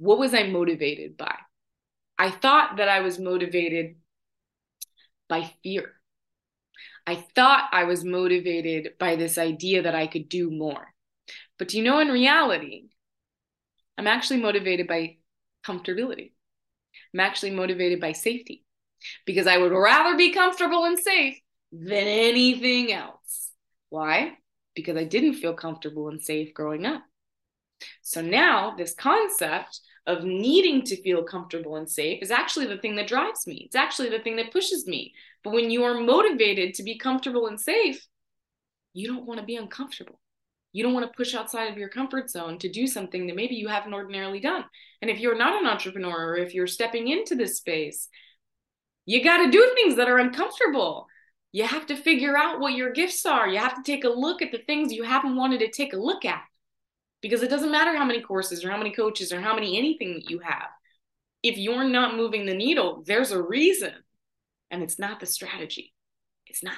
what 0.00 0.18
was 0.18 0.32
I 0.32 0.44
motivated 0.44 1.18
by? 1.18 1.34
I 2.18 2.30
thought 2.30 2.78
that 2.78 2.88
I 2.88 3.00
was 3.00 3.18
motivated 3.18 3.96
by 5.28 5.52
fear. 5.62 5.92
I 7.06 7.16
thought 7.16 7.68
I 7.70 7.84
was 7.84 8.02
motivated 8.02 8.94
by 8.98 9.16
this 9.16 9.36
idea 9.36 9.82
that 9.82 9.94
I 9.94 10.06
could 10.06 10.30
do 10.30 10.50
more. 10.50 10.94
But 11.58 11.68
do 11.68 11.76
you 11.76 11.84
know 11.84 11.98
in 12.00 12.08
reality, 12.08 12.88
I'm 13.98 14.06
actually 14.06 14.40
motivated 14.40 14.86
by 14.86 15.18
comfortability. 15.66 16.32
I'm 17.12 17.20
actually 17.20 17.50
motivated 17.50 18.00
by 18.00 18.12
safety 18.12 18.64
because 19.26 19.46
I 19.46 19.58
would 19.58 19.72
rather 19.72 20.16
be 20.16 20.32
comfortable 20.32 20.84
and 20.84 20.98
safe 20.98 21.38
than 21.72 22.06
anything 22.06 22.90
else. 22.90 23.52
Why? 23.90 24.38
Because 24.74 24.96
I 24.96 25.04
didn't 25.04 25.34
feel 25.34 25.52
comfortable 25.52 26.08
and 26.08 26.22
safe 26.22 26.54
growing 26.54 26.86
up. 26.86 27.02
So 28.00 28.22
now, 28.22 28.74
this 28.76 28.94
concept 28.94 29.80
of 30.10 30.24
needing 30.24 30.82
to 30.82 31.02
feel 31.02 31.22
comfortable 31.22 31.76
and 31.76 31.88
safe 31.88 32.22
is 32.22 32.30
actually 32.30 32.66
the 32.66 32.78
thing 32.78 32.96
that 32.96 33.08
drives 33.08 33.46
me. 33.46 33.62
It's 33.66 33.76
actually 33.76 34.10
the 34.10 34.20
thing 34.20 34.36
that 34.36 34.52
pushes 34.52 34.86
me. 34.86 35.14
But 35.44 35.52
when 35.52 35.70
you 35.70 35.84
are 35.84 35.94
motivated 35.94 36.74
to 36.74 36.82
be 36.82 36.98
comfortable 36.98 37.46
and 37.46 37.60
safe, 37.60 38.06
you 38.92 39.06
don't 39.06 39.26
want 39.26 39.40
to 39.40 39.46
be 39.46 39.56
uncomfortable 39.56 40.20
you 40.72 40.84
don't 40.84 40.94
want 40.94 41.10
to 41.10 41.16
push 41.16 41.34
outside 41.34 41.70
of 41.70 41.78
your 41.78 41.88
comfort 41.88 42.30
zone 42.30 42.58
to 42.58 42.68
do 42.70 42.86
something 42.86 43.26
that 43.26 43.36
maybe 43.36 43.56
you 43.56 43.68
haven't 43.68 43.94
ordinarily 43.94 44.40
done. 44.40 44.64
And 45.02 45.10
if 45.10 45.18
you're 45.18 45.36
not 45.36 45.60
an 45.60 45.68
entrepreneur 45.68 46.32
or 46.32 46.36
if 46.36 46.54
you're 46.54 46.66
stepping 46.66 47.08
into 47.08 47.34
this 47.34 47.56
space, 47.56 48.08
you 49.04 49.24
got 49.24 49.38
to 49.38 49.50
do 49.50 49.72
things 49.74 49.96
that 49.96 50.08
are 50.08 50.18
uncomfortable. 50.18 51.06
You 51.52 51.64
have 51.64 51.86
to 51.86 51.96
figure 51.96 52.36
out 52.36 52.60
what 52.60 52.74
your 52.74 52.92
gifts 52.92 53.26
are. 53.26 53.48
You 53.48 53.58
have 53.58 53.74
to 53.74 53.82
take 53.82 54.04
a 54.04 54.08
look 54.08 54.42
at 54.42 54.52
the 54.52 54.62
things 54.66 54.92
you 54.92 55.02
haven't 55.02 55.34
wanted 55.34 55.58
to 55.60 55.70
take 55.70 55.92
a 55.92 55.98
look 55.98 56.24
at. 56.24 56.42
Because 57.22 57.42
it 57.42 57.50
doesn't 57.50 57.70
matter 57.70 57.96
how 57.96 58.04
many 58.04 58.20
courses 58.20 58.64
or 58.64 58.70
how 58.70 58.78
many 58.78 58.92
coaches 58.92 59.32
or 59.32 59.40
how 59.40 59.54
many 59.54 59.76
anything 59.76 60.14
that 60.14 60.30
you 60.30 60.38
have. 60.38 60.68
If 61.42 61.58
you're 61.58 61.84
not 61.84 62.16
moving 62.16 62.46
the 62.46 62.54
needle, 62.54 63.02
there's 63.06 63.32
a 63.32 63.42
reason. 63.42 63.92
And 64.70 64.82
it's 64.82 64.98
not 64.98 65.20
the 65.20 65.26
strategy. 65.26 65.92
It's 66.46 66.62
not. 66.62 66.74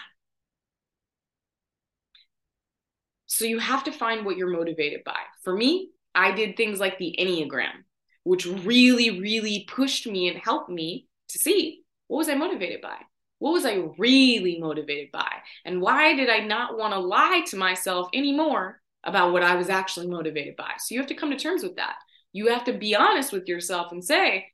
So 3.26 3.44
you 3.44 3.58
have 3.58 3.84
to 3.84 3.92
find 3.92 4.26
what 4.26 4.36
you're 4.36 4.50
motivated 4.50 5.04
by. 5.04 5.18
For 5.42 5.54
me, 5.54 5.90
I 6.14 6.32
did 6.32 6.56
things 6.56 6.78
like 6.78 6.98
the 6.98 7.16
Enneagram, 7.18 7.84
which 8.24 8.44
really, 8.46 9.20
really 9.20 9.66
pushed 9.66 10.06
me 10.06 10.28
and 10.28 10.38
helped 10.38 10.68
me 10.68 11.06
to 11.30 11.38
see 11.38 11.82
what 12.08 12.18
was 12.18 12.28
I 12.28 12.34
motivated 12.34 12.82
by? 12.82 12.98
What 13.38 13.52
was 13.52 13.64
I 13.64 13.88
really 13.96 14.58
motivated 14.60 15.10
by? 15.12 15.32
And 15.64 15.80
why 15.80 16.14
did 16.14 16.28
I 16.28 16.40
not 16.40 16.76
want 16.76 16.92
to 16.92 17.00
lie 17.00 17.42
to 17.46 17.56
myself 17.56 18.10
anymore 18.12 18.81
about 19.04 19.32
what 19.32 19.42
I 19.42 19.56
was 19.56 19.68
actually 19.68 20.08
motivated 20.08 20.56
by? 20.56 20.72
So 20.78 20.94
you 20.94 21.00
have 21.00 21.08
to 21.08 21.14
come 21.14 21.30
to 21.30 21.36
terms 21.36 21.62
with 21.62 21.76
that. 21.76 21.96
You 22.32 22.48
have 22.48 22.64
to 22.64 22.72
be 22.72 22.94
honest 22.94 23.32
with 23.32 23.48
yourself 23.48 23.92
and 23.92 24.04
say, 24.04 24.46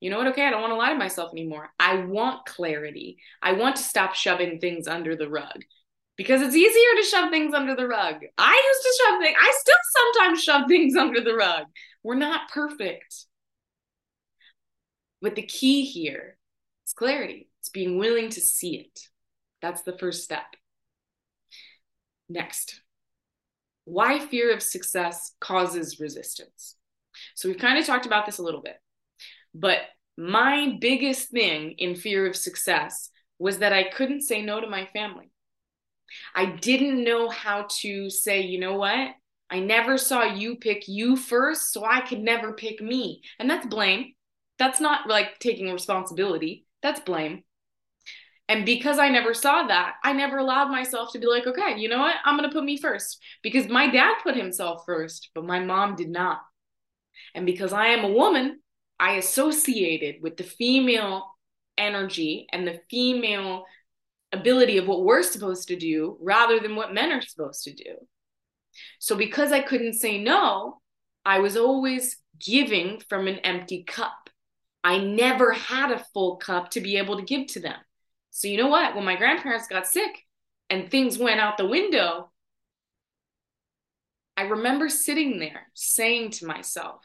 you 0.00 0.10
know 0.10 0.18
what? 0.18 0.26
Okay, 0.28 0.44
I 0.44 0.50
don't 0.50 0.60
want 0.60 0.72
to 0.72 0.76
lie 0.76 0.92
to 0.92 0.98
myself 0.98 1.30
anymore. 1.32 1.68
I 1.78 1.96
want 1.96 2.44
clarity. 2.44 3.18
I 3.40 3.52
want 3.52 3.76
to 3.76 3.82
stop 3.84 4.14
shoving 4.14 4.58
things 4.58 4.88
under 4.88 5.14
the 5.14 5.28
rug 5.28 5.62
because 6.16 6.42
it's 6.42 6.56
easier 6.56 6.96
to 6.96 7.06
shove 7.06 7.30
things 7.30 7.54
under 7.54 7.76
the 7.76 7.86
rug. 7.86 8.16
I 8.36 8.72
used 8.72 8.82
to 8.82 9.04
shove 9.04 9.20
things, 9.20 9.36
I 9.40 9.52
still 9.60 9.74
sometimes 10.14 10.42
shove 10.42 10.68
things 10.68 10.96
under 10.98 11.20
the 11.20 11.34
rug. 11.34 11.66
We're 12.02 12.16
not 12.16 12.50
perfect. 12.50 13.26
But 15.20 15.36
the 15.36 15.42
key 15.42 15.84
here 15.84 16.36
is 16.84 16.92
clarity. 16.92 17.48
It's 17.60 17.68
being 17.68 17.96
willing 17.98 18.30
to 18.30 18.40
see 18.40 18.76
it. 18.76 19.08
That's 19.60 19.82
the 19.82 19.96
first 19.96 20.24
step. 20.24 20.46
Next, 22.28 22.81
why 23.84 24.18
fear 24.18 24.52
of 24.52 24.62
success 24.62 25.32
causes 25.40 26.00
resistance. 26.00 26.76
So 27.34 27.48
we've 27.48 27.58
kind 27.58 27.78
of 27.78 27.86
talked 27.86 28.06
about 28.06 28.26
this 28.26 28.38
a 28.38 28.42
little 28.42 28.62
bit, 28.62 28.76
but 29.54 29.78
my 30.16 30.76
biggest 30.80 31.30
thing 31.30 31.72
in 31.78 31.94
fear 31.94 32.26
of 32.26 32.36
success 32.36 33.10
was 33.38 33.58
that 33.58 33.72
I 33.72 33.84
couldn't 33.84 34.22
say 34.22 34.42
no 34.42 34.60
to 34.60 34.66
my 34.66 34.86
family. 34.92 35.30
I 36.34 36.46
didn't 36.46 37.02
know 37.02 37.28
how 37.28 37.66
to 37.80 38.10
say, 38.10 38.42
you 38.42 38.60
know 38.60 38.74
what? 38.74 39.10
I 39.50 39.60
never 39.60 39.98
saw 39.98 40.22
you 40.24 40.56
pick 40.56 40.88
you 40.88 41.16
first, 41.16 41.72
so 41.72 41.84
I 41.84 42.00
could 42.00 42.20
never 42.20 42.52
pick 42.52 42.80
me. 42.80 43.22
And 43.38 43.50
that's 43.50 43.66
blame. 43.66 44.14
That's 44.58 44.80
not 44.80 45.08
like 45.08 45.38
taking 45.40 45.70
responsibility, 45.72 46.66
that's 46.82 47.00
blame. 47.00 47.42
And 48.48 48.66
because 48.66 48.98
I 48.98 49.08
never 49.08 49.34
saw 49.34 49.66
that, 49.68 49.94
I 50.04 50.12
never 50.12 50.38
allowed 50.38 50.68
myself 50.68 51.12
to 51.12 51.18
be 51.18 51.26
like, 51.26 51.46
okay, 51.46 51.78
you 51.78 51.88
know 51.88 52.00
what? 52.00 52.16
I'm 52.24 52.36
going 52.36 52.48
to 52.48 52.54
put 52.54 52.64
me 52.64 52.76
first. 52.76 53.22
Because 53.42 53.68
my 53.68 53.88
dad 53.88 54.16
put 54.22 54.36
himself 54.36 54.82
first, 54.84 55.30
but 55.34 55.44
my 55.44 55.60
mom 55.60 55.96
did 55.96 56.10
not. 56.10 56.40
And 57.34 57.46
because 57.46 57.72
I 57.72 57.86
am 57.86 58.04
a 58.04 58.12
woman, 58.12 58.60
I 58.98 59.14
associated 59.14 60.16
with 60.20 60.36
the 60.36 60.44
female 60.44 61.26
energy 61.78 62.46
and 62.52 62.66
the 62.66 62.80
female 62.90 63.64
ability 64.32 64.78
of 64.78 64.86
what 64.86 65.04
we're 65.04 65.22
supposed 65.22 65.68
to 65.68 65.76
do 65.76 66.18
rather 66.20 66.58
than 66.58 66.76
what 66.76 66.94
men 66.94 67.12
are 67.12 67.22
supposed 67.22 67.64
to 67.64 67.74
do. 67.74 67.96
So 68.98 69.16
because 69.16 69.52
I 69.52 69.60
couldn't 69.60 69.94
say 69.94 70.22
no, 70.22 70.80
I 71.24 71.38
was 71.38 71.56
always 71.56 72.16
giving 72.38 73.00
from 73.08 73.28
an 73.28 73.36
empty 73.38 73.84
cup. 73.84 74.30
I 74.82 74.98
never 74.98 75.52
had 75.52 75.90
a 75.90 76.04
full 76.12 76.36
cup 76.36 76.70
to 76.70 76.80
be 76.80 76.96
able 76.96 77.16
to 77.16 77.22
give 77.22 77.46
to 77.48 77.60
them. 77.60 77.78
So, 78.32 78.48
you 78.48 78.56
know 78.56 78.68
what? 78.68 78.96
When 78.96 79.04
my 79.04 79.16
grandparents 79.16 79.68
got 79.68 79.86
sick 79.86 80.24
and 80.70 80.90
things 80.90 81.18
went 81.18 81.38
out 81.38 81.58
the 81.58 81.66
window, 81.66 82.30
I 84.36 84.44
remember 84.44 84.88
sitting 84.88 85.38
there 85.38 85.68
saying 85.74 86.30
to 86.32 86.46
myself, 86.46 87.04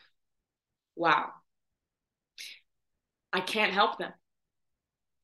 wow, 0.96 1.28
I 3.34 3.42
can't 3.42 3.74
help 3.74 4.00
them. 4.00 4.14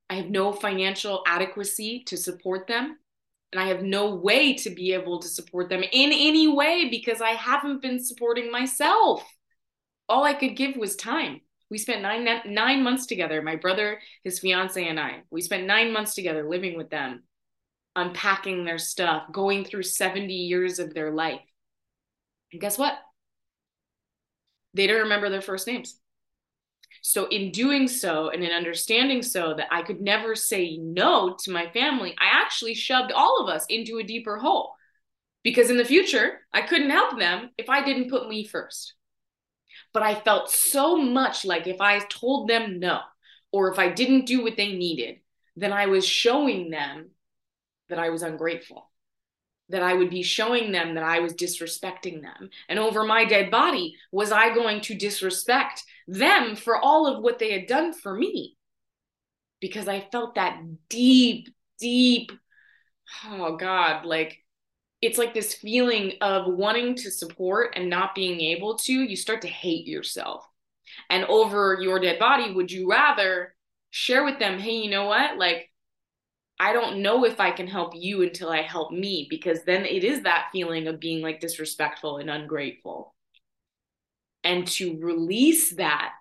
I 0.09 0.15
have 0.15 0.29
no 0.29 0.51
financial 0.51 1.23
adequacy 1.25 2.03
to 2.07 2.17
support 2.17 2.67
them. 2.67 2.97
And 3.53 3.61
I 3.61 3.67
have 3.67 3.83
no 3.83 4.15
way 4.15 4.55
to 4.55 4.71
be 4.71 4.93
able 4.93 5.19
to 5.19 5.27
support 5.27 5.69
them 5.69 5.83
in 5.83 6.11
any 6.11 6.47
way 6.47 6.89
because 6.89 7.21
I 7.21 7.29
haven't 7.29 7.81
been 7.81 8.03
supporting 8.03 8.51
myself. 8.51 9.23
All 10.09 10.23
I 10.23 10.33
could 10.33 10.57
give 10.57 10.75
was 10.75 10.95
time. 10.95 11.41
We 11.73 11.79
spent 11.79 12.03
nine 12.03 12.27
nine 12.45 12.83
months 12.83 13.07
together. 13.07 13.41
My 13.41 13.55
brother, 13.55 13.99
his 14.23 14.37
fiance, 14.37 14.87
and 14.87 14.99
I. 14.99 15.23
We 15.31 15.41
spent 15.41 15.65
nine 15.65 15.91
months 15.91 16.13
together 16.13 16.47
living 16.47 16.77
with 16.77 16.91
them, 16.91 17.23
unpacking 17.95 18.63
their 18.63 18.77
stuff, 18.77 19.23
going 19.31 19.65
through 19.65 19.81
70 19.81 20.31
years 20.31 20.77
of 20.77 20.93
their 20.93 21.09
life. 21.09 21.41
And 22.51 22.61
guess 22.61 22.77
what? 22.77 22.93
They 24.75 24.85
don't 24.85 25.01
remember 25.01 25.31
their 25.31 25.41
first 25.41 25.65
names. 25.65 25.99
So, 27.01 27.25
in 27.25 27.49
doing 27.49 27.87
so 27.87 28.29
and 28.29 28.43
in 28.43 28.51
understanding 28.51 29.23
so 29.23 29.55
that 29.55 29.69
I 29.71 29.81
could 29.81 29.99
never 29.99 30.35
say 30.35 30.77
no 30.77 31.35
to 31.43 31.51
my 31.51 31.71
family, 31.71 32.13
I 32.19 32.39
actually 32.43 32.75
shoved 32.75 33.11
all 33.11 33.41
of 33.41 33.49
us 33.49 33.65
into 33.67 33.97
a 33.97 34.03
deeper 34.03 34.37
hole. 34.37 34.75
Because 35.43 35.71
in 35.71 35.77
the 35.77 35.85
future, 35.85 36.41
I 36.53 36.61
couldn't 36.61 36.91
help 36.91 37.17
them 37.17 37.49
if 37.57 37.67
I 37.67 37.83
didn't 37.83 38.11
put 38.11 38.29
me 38.29 38.45
first. 38.45 38.93
But 39.93 40.03
I 40.03 40.15
felt 40.15 40.49
so 40.49 40.97
much 40.97 41.45
like 41.45 41.67
if 41.67 41.79
I 41.79 41.99
told 41.99 42.49
them 42.49 42.79
no, 42.79 42.99
or 43.51 43.71
if 43.71 43.79
I 43.79 43.89
didn't 43.89 44.25
do 44.25 44.43
what 44.43 44.57
they 44.57 44.73
needed, 44.73 45.19
then 45.55 45.71
I 45.71 45.85
was 45.85 46.05
showing 46.05 46.71
them 46.71 47.11
that 47.89 47.99
I 47.99 48.09
was 48.09 48.23
ungrateful 48.23 48.89
that 49.69 49.83
I 49.83 49.93
would 49.93 50.09
be 50.09 50.23
showing 50.23 50.71
them 50.71 50.95
that 50.95 51.03
I 51.03 51.19
was 51.19 51.33
disrespecting 51.33 52.21
them. 52.21 52.49
And 52.67 52.79
over 52.79 53.03
my 53.03 53.25
dead 53.25 53.49
body, 53.49 53.95
was 54.11 54.31
I 54.31 54.53
going 54.53 54.81
to 54.81 54.95
disrespect 54.95 55.83
them 56.07 56.55
for 56.55 56.77
all 56.77 57.07
of 57.07 57.23
what 57.23 57.39
they 57.39 57.51
had 57.51 57.67
done 57.67 57.93
for 57.93 58.13
me? 58.13 58.57
Because 59.61 59.87
I 59.87 60.07
felt 60.11 60.35
that 60.35 60.61
deep, 60.89 61.49
deep, 61.79 62.31
oh 63.25 63.55
God, 63.55 64.05
like 64.05 64.42
it's 65.03 65.17
like 65.17 65.33
this 65.33 65.53
feeling 65.53 66.13
of 66.21 66.45
wanting 66.47 66.95
to 66.95 67.11
support 67.11 67.73
and 67.75 67.89
not 67.89 68.15
being 68.15 68.39
able 68.39 68.77
to. 68.77 68.93
You 68.93 69.17
start 69.17 69.41
to 69.41 69.49
hate 69.49 69.85
yourself. 69.85 70.47
And 71.09 71.25
over 71.25 71.77
your 71.81 71.99
dead 71.99 72.19
body, 72.19 72.53
would 72.53 72.71
you 72.71 72.89
rather 72.89 73.53
share 73.89 74.23
with 74.23 74.39
them, 74.39 74.59
hey, 74.59 74.77
you 74.77 74.89
know 74.89 75.05
what? 75.05 75.37
Like, 75.37 75.69
I 76.57 76.71
don't 76.71 77.01
know 77.01 77.25
if 77.25 77.41
I 77.41 77.51
can 77.51 77.67
help 77.67 77.93
you 77.95 78.21
until 78.21 78.49
I 78.49 78.61
help 78.61 78.91
me 78.91 79.27
because 79.29 79.63
then 79.65 79.85
it 79.85 80.05
is 80.05 80.23
that 80.23 80.49
feeling 80.53 80.87
of 80.87 81.01
being 81.01 81.21
like 81.21 81.41
disrespectful 81.41 82.17
and 82.17 82.29
ungrateful. 82.29 83.13
And 84.45 84.65
to 84.67 84.97
release 85.01 85.75
that, 85.75 86.13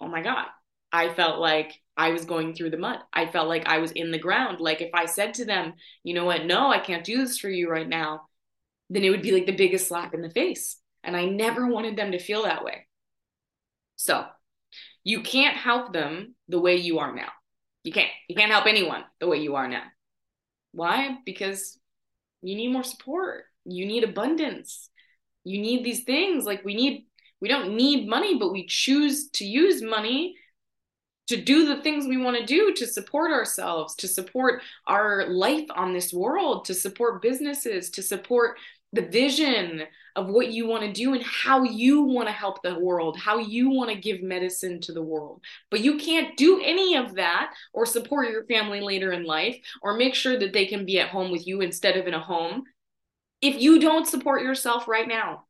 oh 0.00 0.06
my 0.06 0.22
God, 0.22 0.46
I 0.92 1.08
felt 1.08 1.40
like 1.40 1.81
I 1.96 2.10
was 2.10 2.24
going 2.24 2.54
through 2.54 2.70
the 2.70 2.78
mud. 2.78 2.98
I 3.12 3.26
felt 3.26 3.48
like 3.48 3.66
I 3.66 3.78
was 3.78 3.92
in 3.92 4.10
the 4.10 4.18
ground. 4.18 4.60
Like 4.60 4.80
if 4.80 4.90
I 4.94 5.06
said 5.06 5.34
to 5.34 5.44
them, 5.44 5.74
you 6.02 6.14
know 6.14 6.24
what, 6.24 6.46
no, 6.46 6.70
I 6.70 6.78
can't 6.78 7.04
do 7.04 7.18
this 7.18 7.38
for 7.38 7.50
you 7.50 7.70
right 7.70 7.88
now, 7.88 8.22
then 8.88 9.04
it 9.04 9.10
would 9.10 9.22
be 9.22 9.32
like 9.32 9.46
the 9.46 9.56
biggest 9.56 9.88
slap 9.88 10.14
in 10.14 10.22
the 10.22 10.30
face. 10.30 10.78
And 11.04 11.16
I 11.16 11.26
never 11.26 11.66
wanted 11.66 11.96
them 11.96 12.12
to 12.12 12.18
feel 12.18 12.44
that 12.44 12.64
way. 12.64 12.86
So 13.96 14.24
you 15.04 15.22
can't 15.22 15.56
help 15.56 15.92
them 15.92 16.34
the 16.48 16.60
way 16.60 16.76
you 16.76 17.00
are 17.00 17.14
now. 17.14 17.28
You 17.84 17.92
can't. 17.92 18.10
You 18.28 18.36
can't 18.36 18.52
help 18.52 18.66
anyone 18.66 19.04
the 19.20 19.28
way 19.28 19.38
you 19.38 19.56
are 19.56 19.68
now. 19.68 19.84
Why? 20.72 21.18
Because 21.26 21.78
you 22.40 22.56
need 22.56 22.72
more 22.72 22.84
support. 22.84 23.44
You 23.64 23.86
need 23.86 24.04
abundance. 24.04 24.88
You 25.44 25.60
need 25.60 25.84
these 25.84 26.04
things. 26.04 26.44
Like 26.44 26.64
we 26.64 26.74
need 26.74 27.06
we 27.40 27.48
don't 27.48 27.74
need 27.76 28.08
money, 28.08 28.38
but 28.38 28.52
we 28.52 28.66
choose 28.66 29.28
to 29.30 29.44
use 29.44 29.82
money 29.82 30.36
to 31.32 31.40
do 31.40 31.66
the 31.66 31.82
things 31.82 32.06
we 32.06 32.18
want 32.18 32.36
to 32.36 32.44
do 32.44 32.74
to 32.74 32.86
support 32.86 33.32
ourselves, 33.32 33.94
to 33.96 34.06
support 34.06 34.62
our 34.86 35.26
life 35.28 35.66
on 35.74 35.92
this 35.92 36.12
world, 36.12 36.66
to 36.66 36.74
support 36.74 37.22
businesses, 37.22 37.90
to 37.90 38.02
support 38.02 38.58
the 38.92 39.02
vision 39.02 39.82
of 40.14 40.28
what 40.28 40.52
you 40.52 40.66
want 40.66 40.84
to 40.84 40.92
do 40.92 41.14
and 41.14 41.22
how 41.22 41.62
you 41.62 42.02
want 42.02 42.28
to 42.28 42.32
help 42.32 42.62
the 42.62 42.78
world, 42.78 43.16
how 43.16 43.38
you 43.38 43.70
want 43.70 43.88
to 43.88 43.96
give 43.96 44.22
medicine 44.22 44.78
to 44.82 44.92
the 44.92 45.02
world. 45.02 45.40
But 45.70 45.80
you 45.80 45.96
can't 45.96 46.36
do 46.36 46.60
any 46.62 46.96
of 46.96 47.14
that 47.14 47.54
or 47.72 47.86
support 47.86 48.30
your 48.30 48.44
family 48.44 48.82
later 48.82 49.12
in 49.12 49.24
life 49.24 49.56
or 49.80 49.96
make 49.96 50.14
sure 50.14 50.38
that 50.38 50.52
they 50.52 50.66
can 50.66 50.84
be 50.84 51.00
at 51.00 51.08
home 51.08 51.30
with 51.30 51.46
you 51.46 51.62
instead 51.62 51.96
of 51.96 52.06
in 52.06 52.12
a 52.12 52.20
home 52.20 52.64
if 53.40 53.60
you 53.60 53.80
don't 53.80 54.06
support 54.06 54.42
yourself 54.42 54.86
right 54.86 55.08
now. 55.08 55.44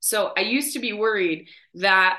So 0.00 0.32
I 0.34 0.40
used 0.40 0.72
to 0.72 0.78
be 0.78 0.94
worried 0.94 1.48
that 1.74 2.18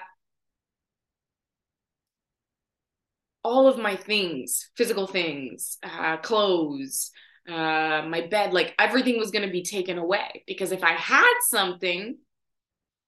all 3.43 3.67
of 3.67 3.77
my 3.77 3.95
things, 3.95 4.69
physical 4.75 5.07
things, 5.07 5.77
uh, 5.83 6.17
clothes, 6.17 7.11
uh, 7.47 8.03
my 8.07 8.27
bed, 8.29 8.53
like 8.53 8.75
everything 8.77 9.17
was 9.17 9.31
going 9.31 9.45
to 9.45 9.51
be 9.51 9.63
taken 9.63 9.97
away. 9.97 10.43
Because 10.47 10.71
if 10.71 10.83
I 10.83 10.93
had 10.93 11.33
something, 11.49 12.17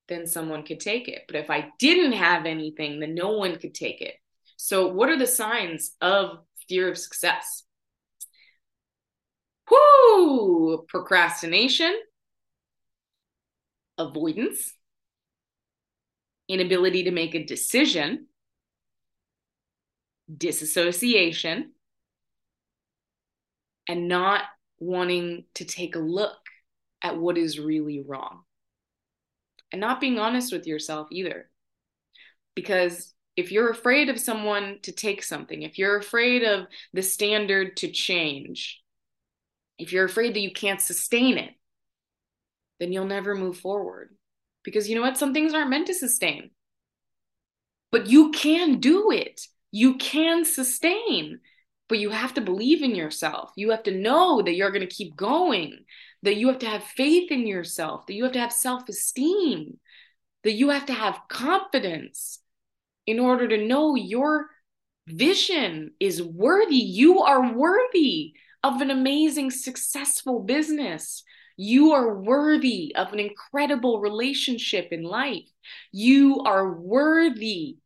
then 0.07 0.27
someone 0.27 0.63
could 0.63 0.79
take 0.79 1.07
it. 1.07 1.23
But 1.27 1.37
if 1.37 1.49
I 1.49 1.69
didn't 1.79 2.13
have 2.13 2.45
anything, 2.45 2.99
then 2.99 3.13
no 3.13 3.31
one 3.31 3.57
could 3.57 3.73
take 3.73 4.01
it. 4.01 4.15
So, 4.57 4.87
what 4.87 5.09
are 5.09 5.17
the 5.17 5.27
signs 5.27 5.95
of 6.01 6.39
fear 6.67 6.89
of 6.89 6.97
success? 6.97 7.63
Whoo! 9.69 10.85
Procrastination, 10.87 11.93
avoidance, 13.97 14.73
inability 16.47 17.03
to 17.03 17.11
make 17.11 17.35
a 17.35 17.43
decision, 17.43 18.27
disassociation, 20.35 21.71
and 23.87 24.07
not 24.07 24.43
wanting 24.79 25.45
to 25.55 25.65
take 25.65 25.95
a 25.95 25.99
look 25.99 26.37
at 27.01 27.17
what 27.17 27.37
is 27.37 27.59
really 27.59 28.01
wrong. 28.01 28.43
And 29.71 29.81
not 29.81 29.99
being 29.99 30.19
honest 30.19 30.53
with 30.53 30.67
yourself 30.67 31.07
either. 31.11 31.49
Because 32.55 33.13
if 33.35 33.51
you're 33.51 33.71
afraid 33.71 34.09
of 34.09 34.19
someone 34.19 34.79
to 34.83 34.91
take 34.91 35.23
something, 35.23 35.63
if 35.63 35.77
you're 35.77 35.97
afraid 35.97 36.43
of 36.43 36.67
the 36.93 37.01
standard 37.01 37.77
to 37.77 37.91
change, 37.91 38.81
if 39.79 39.91
you're 39.91 40.05
afraid 40.05 40.35
that 40.35 40.41
you 40.41 40.53
can't 40.53 40.79
sustain 40.79 41.37
it, 41.37 41.51
then 42.79 42.91
you'll 42.91 43.05
never 43.05 43.35
move 43.35 43.57
forward. 43.57 44.15
Because 44.63 44.87
you 44.87 44.95
know 44.95 45.01
what? 45.01 45.17
Some 45.17 45.33
things 45.33 45.53
aren't 45.53 45.69
meant 45.69 45.87
to 45.87 45.93
sustain. 45.93 46.51
But 47.91 48.07
you 48.07 48.31
can 48.31 48.79
do 48.79 49.11
it. 49.11 49.41
You 49.73 49.95
can 49.95 50.45
sustain 50.45 51.41
but 51.89 51.99
you 51.99 52.09
have 52.09 52.33
to 52.33 52.41
believe 52.41 52.81
in 52.81 52.95
yourself. 52.95 53.51
You 53.55 53.71
have 53.71 53.83
to 53.83 53.91
know 53.91 54.41
that 54.41 54.55
you're 54.55 54.71
going 54.71 54.87
to 54.87 54.95
keep 54.95 55.15
going, 55.15 55.85
that 56.23 56.37
you 56.37 56.47
have 56.47 56.59
to 56.59 56.65
have 56.65 56.83
faith 56.83 57.31
in 57.31 57.45
yourself, 57.45 58.07
that 58.07 58.13
you 58.13 58.23
have 58.23 58.33
to 58.33 58.39
have 58.39 58.51
self 58.51 58.87
esteem, 58.89 59.77
that 60.43 60.53
you 60.53 60.69
have 60.69 60.87
to 60.87 60.93
have 60.93 61.19
confidence 61.27 62.39
in 63.05 63.19
order 63.19 63.47
to 63.47 63.67
know 63.67 63.95
your 63.95 64.49
vision 65.07 65.91
is 65.99 66.23
worthy. 66.23 66.77
You 66.77 67.21
are 67.21 67.53
worthy 67.53 68.33
of 68.63 68.81
an 68.81 68.89
amazing, 68.89 69.51
successful 69.51 70.39
business. 70.39 71.23
You 71.57 71.91
are 71.91 72.17
worthy 72.17 72.95
of 72.95 73.13
an 73.13 73.19
incredible 73.19 73.99
relationship 73.99 74.87
in 74.91 75.03
life. 75.03 75.47
You 75.91 76.39
are 76.45 76.73
worthy 76.73 77.77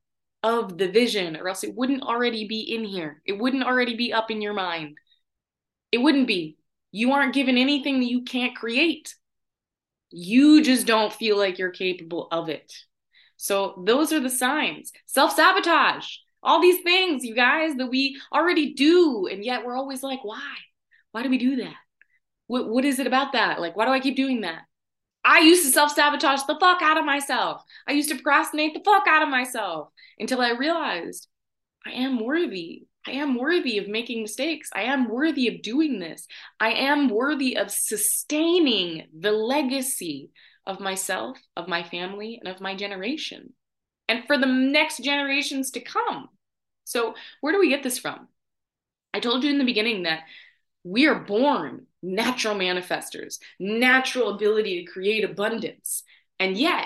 of 0.44 0.78
the 0.78 0.88
vision, 0.88 1.36
or 1.36 1.48
else 1.48 1.64
it 1.64 1.76
wouldn't 1.76 2.04
already 2.04 2.48
be 2.48 2.60
in 2.62 2.84
here. 2.84 3.22
It 3.26 3.38
wouldn't 3.38 3.64
already 3.64 3.96
be 3.96 4.14
up 4.14 4.32
in 4.32 4.42
your 4.42 4.54
mind. 4.54 4.98
It 5.92 6.00
wouldn't 6.00 6.28
be. 6.28 6.58
You 6.92 7.12
aren't 7.14 7.34
given 7.34 7.58
anything 7.58 8.00
that 8.00 8.10
you 8.10 8.24
can't 8.24 8.56
create. 8.56 9.16
You 10.10 10.64
just 10.64 10.88
don't 10.88 11.12
feel 11.14 11.38
like 11.38 11.58
you're 11.58 11.72
capable 11.72 12.28
of 12.32 12.50
it. 12.50 12.74
So, 13.36 13.84
those 13.86 14.12
are 14.14 14.20
the 14.20 14.30
signs 14.30 14.92
self 15.06 15.34
sabotage, 15.34 16.08
all 16.42 16.62
these 16.62 16.82
things, 16.82 17.24
you 17.24 17.36
guys, 17.36 17.76
that 17.76 17.88
we 17.88 18.20
already 18.34 18.74
do. 18.74 19.28
And 19.28 19.44
yet 19.44 19.66
we're 19.66 19.76
always 19.76 20.02
like, 20.02 20.24
why? 20.24 20.54
Why 21.12 21.24
do 21.24 21.30
we 21.30 21.38
do 21.38 21.58
that? 21.58 21.76
What, 22.48 22.70
what 22.70 22.86
is 22.86 23.00
it 23.00 23.08
about 23.08 23.34
that? 23.34 23.60
Like, 23.60 23.76
why 23.76 23.86
do 23.86 23.92
I 23.92 24.00
keep 24.00 24.16
doing 24.16 24.42
that? 24.42 24.62
I 25.24 25.40
used 25.40 25.66
to 25.66 25.72
self 25.72 25.92
sabotage 25.92 26.44
the 26.44 26.58
fuck 26.60 26.82
out 26.82 26.98
of 26.98 27.06
myself. 27.06 27.64
I 27.88 27.92
used 27.94 28.10
to 28.10 28.16
procrastinate 28.16 28.74
the 28.74 28.84
fuck 28.84 29.08
out 29.08 29.24
of 29.24 29.30
myself 29.30 29.90
until 30.20 30.42
I 30.42 30.52
realized 30.52 31.28
I 31.86 31.92
am 31.92 32.24
worthy. 32.24 32.84
I 33.06 33.12
am 33.12 33.38
worthy 33.38 33.78
of 33.78 33.88
making 33.88 34.22
mistakes. 34.22 34.70
I 34.74 34.84
am 34.84 35.08
worthy 35.08 35.48
of 35.48 35.62
doing 35.62 36.00
this. 36.00 36.28
I 36.60 36.72
am 36.72 37.10
worthy 37.10 37.56
of 37.58 37.72
sustaining 37.72 39.08
the 39.18 39.32
legacy 39.32 40.32
of 40.66 40.82
myself, 40.82 41.38
of 41.56 41.70
my 41.70 41.84
family, 41.84 42.40
and 42.44 42.54
of 42.54 42.60
my 42.60 42.76
generation, 42.76 43.54
and 44.10 44.26
for 44.28 44.38
the 44.38 44.46
next 44.46 45.02
generations 45.02 45.72
to 45.72 45.80
come. 45.80 46.28
So, 46.84 47.16
where 47.40 47.54
do 47.54 47.60
we 47.60 47.70
get 47.70 47.84
this 47.84 47.98
from? 47.98 48.28
I 49.14 49.22
told 49.22 49.44
you 49.44 49.50
in 49.50 49.58
the 49.58 49.66
beginning 49.66 50.04
that 50.04 50.24
we 50.84 51.08
are 51.08 51.20
born 51.20 51.86
natural 52.02 52.56
manifestors, 52.56 53.40
natural 53.60 54.30
ability 54.30 54.84
to 54.86 54.92
create 54.92 55.24
abundance. 55.24 56.04
And 56.40 56.58
yet, 56.58 56.86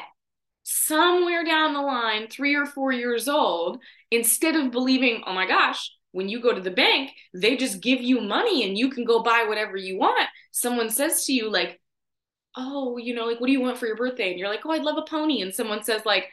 somewhere 0.63 1.43
down 1.43 1.73
the 1.73 1.81
line, 1.81 2.27
three 2.27 2.55
or 2.55 2.65
four 2.65 2.91
years 2.91 3.27
old, 3.27 3.79
instead 4.09 4.55
of 4.55 4.71
believing, 4.71 5.23
oh 5.25 5.33
my 5.33 5.47
gosh, 5.47 5.91
when 6.11 6.29
you 6.29 6.41
go 6.41 6.53
to 6.53 6.61
the 6.61 6.71
bank, 6.71 7.11
they 7.33 7.55
just 7.55 7.81
give 7.81 8.01
you 8.01 8.21
money 8.21 8.67
and 8.67 8.77
you 8.77 8.89
can 8.89 9.05
go 9.05 9.23
buy 9.23 9.45
whatever 9.47 9.77
you 9.77 9.97
want. 9.97 10.27
Someone 10.51 10.89
says 10.89 11.25
to 11.25 11.33
you, 11.33 11.49
like, 11.49 11.79
oh, 12.57 12.97
you 12.97 13.15
know, 13.15 13.25
like, 13.25 13.39
what 13.39 13.47
do 13.47 13.53
you 13.53 13.61
want 13.61 13.77
for 13.77 13.87
your 13.87 13.95
birthday? 13.95 14.29
And 14.29 14.39
you're 14.39 14.49
like, 14.49 14.65
oh, 14.65 14.71
I'd 14.71 14.83
love 14.83 14.97
a 14.97 15.09
pony. 15.09 15.41
And 15.41 15.53
someone 15.53 15.83
says, 15.83 16.05
like, 16.05 16.25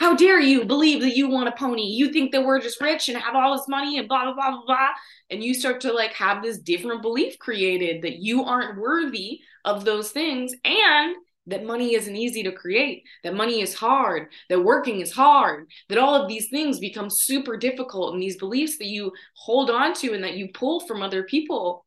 how 0.00 0.16
dare 0.16 0.40
you 0.40 0.64
believe 0.64 1.02
that 1.02 1.14
you 1.14 1.28
want 1.28 1.50
a 1.50 1.52
pony? 1.52 1.82
You 1.82 2.10
think 2.10 2.32
that 2.32 2.42
we're 2.42 2.60
just 2.60 2.80
rich 2.80 3.10
and 3.10 3.18
have 3.18 3.36
all 3.36 3.54
this 3.54 3.68
money 3.68 3.98
and 3.98 4.08
blah, 4.08 4.24
blah, 4.24 4.32
blah, 4.32 4.50
blah, 4.50 4.64
blah. 4.64 4.88
And 5.28 5.44
you 5.44 5.52
start 5.52 5.82
to 5.82 5.92
like 5.92 6.14
have 6.14 6.42
this 6.42 6.58
different 6.58 7.02
belief 7.02 7.38
created 7.38 8.00
that 8.02 8.16
you 8.16 8.44
aren't 8.44 8.80
worthy 8.80 9.40
of 9.66 9.84
those 9.84 10.10
things 10.10 10.54
and 10.64 11.16
that 11.46 11.66
money 11.66 11.94
isn't 11.94 12.16
easy 12.16 12.42
to 12.44 12.52
create, 12.52 13.04
that 13.24 13.34
money 13.34 13.60
is 13.60 13.74
hard, 13.74 14.28
that 14.48 14.64
working 14.64 15.00
is 15.00 15.12
hard, 15.12 15.68
that 15.90 15.98
all 15.98 16.14
of 16.14 16.28
these 16.28 16.48
things 16.48 16.78
become 16.78 17.10
super 17.10 17.58
difficult 17.58 18.14
and 18.14 18.22
these 18.22 18.38
beliefs 18.38 18.78
that 18.78 18.86
you 18.86 19.12
hold 19.34 19.68
on 19.68 19.92
to 19.94 20.14
and 20.14 20.24
that 20.24 20.36
you 20.36 20.48
pull 20.54 20.80
from 20.80 21.02
other 21.02 21.24
people 21.24 21.84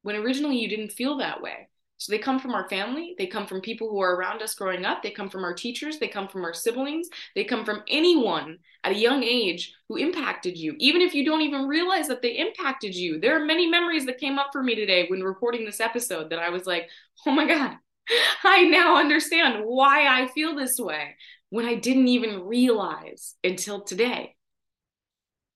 when 0.00 0.16
originally 0.16 0.58
you 0.58 0.68
didn't 0.68 0.92
feel 0.92 1.18
that 1.18 1.42
way. 1.42 1.68
So 2.00 2.12
they 2.12 2.18
come 2.18 2.38
from 2.38 2.54
our 2.54 2.66
family, 2.70 3.14
they 3.18 3.26
come 3.26 3.46
from 3.46 3.60
people 3.60 3.90
who 3.90 4.00
are 4.00 4.16
around 4.16 4.40
us 4.40 4.54
growing 4.54 4.86
up, 4.86 5.02
they 5.02 5.10
come 5.10 5.28
from 5.28 5.44
our 5.44 5.52
teachers, 5.52 5.98
they 5.98 6.08
come 6.08 6.28
from 6.28 6.44
our 6.46 6.54
siblings, 6.54 7.10
they 7.34 7.44
come 7.44 7.62
from 7.62 7.82
anyone 7.88 8.56
at 8.84 8.92
a 8.92 8.98
young 8.98 9.22
age 9.22 9.74
who 9.86 9.96
impacted 9.96 10.56
you, 10.56 10.74
even 10.78 11.02
if 11.02 11.14
you 11.14 11.26
don't 11.26 11.42
even 11.42 11.68
realize 11.68 12.08
that 12.08 12.22
they 12.22 12.38
impacted 12.38 12.94
you. 12.94 13.20
There 13.20 13.36
are 13.36 13.44
many 13.44 13.66
memories 13.66 14.06
that 14.06 14.16
came 14.16 14.38
up 14.38 14.46
for 14.50 14.62
me 14.62 14.74
today 14.74 15.08
when 15.08 15.22
recording 15.22 15.66
this 15.66 15.78
episode 15.78 16.30
that 16.30 16.38
I 16.38 16.48
was 16.48 16.64
like, 16.64 16.88
oh 17.26 17.32
my 17.32 17.46
God, 17.46 17.76
I 18.44 18.62
now 18.62 18.96
understand 18.96 19.62
why 19.66 20.06
I 20.06 20.28
feel 20.28 20.56
this 20.56 20.78
way 20.78 21.16
when 21.50 21.66
I 21.66 21.74
didn't 21.74 22.08
even 22.08 22.44
realize 22.44 23.34
until 23.44 23.82
today. 23.82 24.36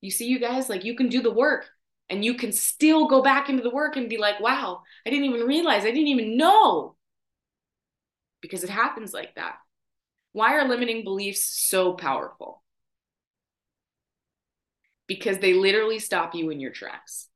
You 0.02 0.10
see, 0.10 0.26
you 0.26 0.38
guys, 0.38 0.68
like 0.68 0.84
you 0.84 0.94
can 0.94 1.08
do 1.08 1.22
the 1.22 1.32
work 1.32 1.64
and 2.08 2.24
you 2.24 2.34
can 2.34 2.52
still 2.52 3.08
go 3.08 3.22
back 3.22 3.48
into 3.48 3.62
the 3.62 3.70
work 3.70 3.96
and 3.96 4.08
be 4.08 4.18
like, 4.18 4.40
wow, 4.40 4.82
I 5.06 5.10
didn't 5.10 5.26
even 5.26 5.46
realize, 5.46 5.82
I 5.82 5.90
didn't 5.90 6.08
even 6.08 6.36
know. 6.36 6.96
Because 8.40 8.62
it 8.62 8.70
happens 8.70 9.14
like 9.14 9.34
that. 9.36 9.56
Why 10.32 10.54
are 10.54 10.68
limiting 10.68 11.04
beliefs 11.04 11.44
so 11.44 11.94
powerful? 11.94 12.62
Because 15.06 15.38
they 15.38 15.54
literally 15.54 15.98
stop 15.98 16.34
you 16.34 16.50
in 16.50 16.60
your 16.60 16.72
tracks. 16.72 17.28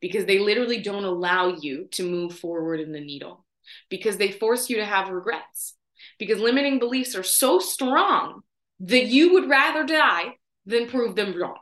Because 0.00 0.24
they 0.24 0.38
literally 0.38 0.80
don't 0.80 1.04
allow 1.04 1.48
you 1.48 1.88
to 1.92 2.08
move 2.08 2.38
forward 2.38 2.80
in 2.80 2.92
the 2.92 3.00
needle 3.00 3.44
because 3.88 4.16
they 4.16 4.32
force 4.32 4.68
you 4.68 4.76
to 4.76 4.84
have 4.84 5.08
regrets. 5.08 5.74
Because 6.18 6.40
limiting 6.40 6.78
beliefs 6.78 7.14
are 7.14 7.22
so 7.22 7.58
strong 7.58 8.42
that 8.80 9.06
you 9.06 9.34
would 9.34 9.48
rather 9.48 9.84
die 9.84 10.36
than 10.66 10.88
prove 10.88 11.14
them 11.14 11.36
wrong. 11.40 11.58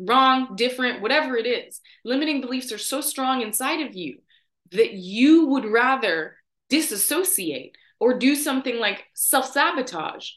Wrong, 0.00 0.56
different, 0.56 1.02
whatever 1.02 1.36
it 1.36 1.46
is. 1.46 1.80
Limiting 2.04 2.40
beliefs 2.40 2.72
are 2.72 2.78
so 2.78 3.00
strong 3.00 3.42
inside 3.42 3.86
of 3.86 3.94
you 3.94 4.18
that 4.72 4.92
you 4.92 5.46
would 5.48 5.64
rather 5.64 6.36
disassociate 6.68 7.76
or 7.98 8.18
do 8.18 8.34
something 8.34 8.78
like 8.78 9.04
self 9.14 9.52
sabotage 9.52 10.30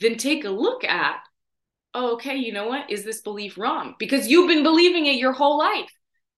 than 0.00 0.16
take 0.16 0.44
a 0.44 0.50
look 0.50 0.84
at, 0.84 1.16
oh, 1.92 2.14
okay, 2.14 2.36
you 2.36 2.52
know 2.52 2.68
what? 2.68 2.90
Is 2.90 3.04
this 3.04 3.20
belief 3.20 3.58
wrong? 3.58 3.94
Because 3.98 4.28
you've 4.28 4.48
been 4.48 4.62
believing 4.62 5.06
it 5.06 5.16
your 5.16 5.32
whole 5.32 5.58
life. 5.58 5.90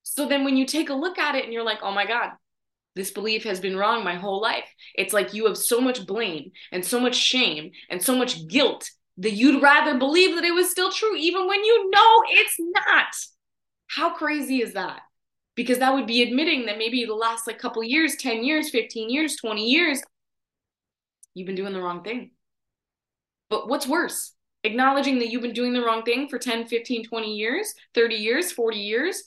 So 0.03 0.27
then 0.27 0.45
when 0.45 0.57
you 0.57 0.67
take 0.67 0.91
a 0.91 0.95
look 0.95 1.19
at 1.19 1.37
it 1.37 1.45
and 1.45 1.53
you're 1.53 1.65
like, 1.65 1.79
oh 1.83 1.93
my 1.93 2.07
God, 2.07 2.31
this 2.97 3.11
belief 3.11 3.45
has 3.45 3.61
been 3.61 3.77
wrong 3.77 4.05
my 4.05 4.17
whole 4.17 4.41
life. 4.41 4.69
It's 4.95 5.15
like 5.15 5.35
you 5.35 5.47
have 5.47 5.57
so 5.57 5.81
much 5.81 6.07
blame 6.07 6.51
and 6.73 6.85
so 6.85 6.99
much 6.99 7.15
shame 7.15 7.71
and 7.89 8.03
so 8.03 8.17
much 8.17 8.49
guilt 8.49 8.91
that 9.19 9.33
you'd 9.33 9.63
rather 9.63 9.99
believe 9.99 10.35
that 10.37 10.45
it 10.45 10.55
was 10.55 10.71
still 10.71 10.91
true, 10.91 11.17
even 11.17 11.47
when 11.47 11.65
you 11.65 11.91
know 11.91 12.23
it's 12.29 12.57
not. 12.59 13.15
How 13.89 14.15
crazy 14.15 14.63
is 14.63 14.73
that? 14.75 15.01
Because 15.55 15.79
that 15.79 15.93
would 15.93 16.07
be 16.07 16.23
admitting 16.23 16.67
that 16.67 16.79
maybe 16.79 17.05
the 17.05 17.15
last 17.15 17.47
like 17.47 17.59
couple 17.59 17.85
years, 17.85 18.17
10 18.17 18.43
years, 18.43 18.71
15 18.71 19.11
years, 19.11 19.37
20 19.37 19.69
years, 19.69 20.03
you've 21.35 21.47
been 21.47 21.57
doing 21.57 21.75
the 21.75 21.83
wrong 21.83 22.03
thing. 22.03 22.31
But 23.51 23.69
what's 23.69 23.87
worse? 23.87 24.33
Acknowledging 24.65 25.19
that 25.19 25.29
you've 25.29 25.43
been 25.43 25.53
doing 25.53 25.75
the 25.75 25.83
wrong 25.83 26.05
thing 26.05 26.29
for 26.29 26.39
10, 26.39 26.67
15, 26.69 27.05
20 27.05 27.35
years, 27.35 27.75
30 27.95 28.15
years, 28.15 28.51
40 28.53 28.79
years, 28.79 29.25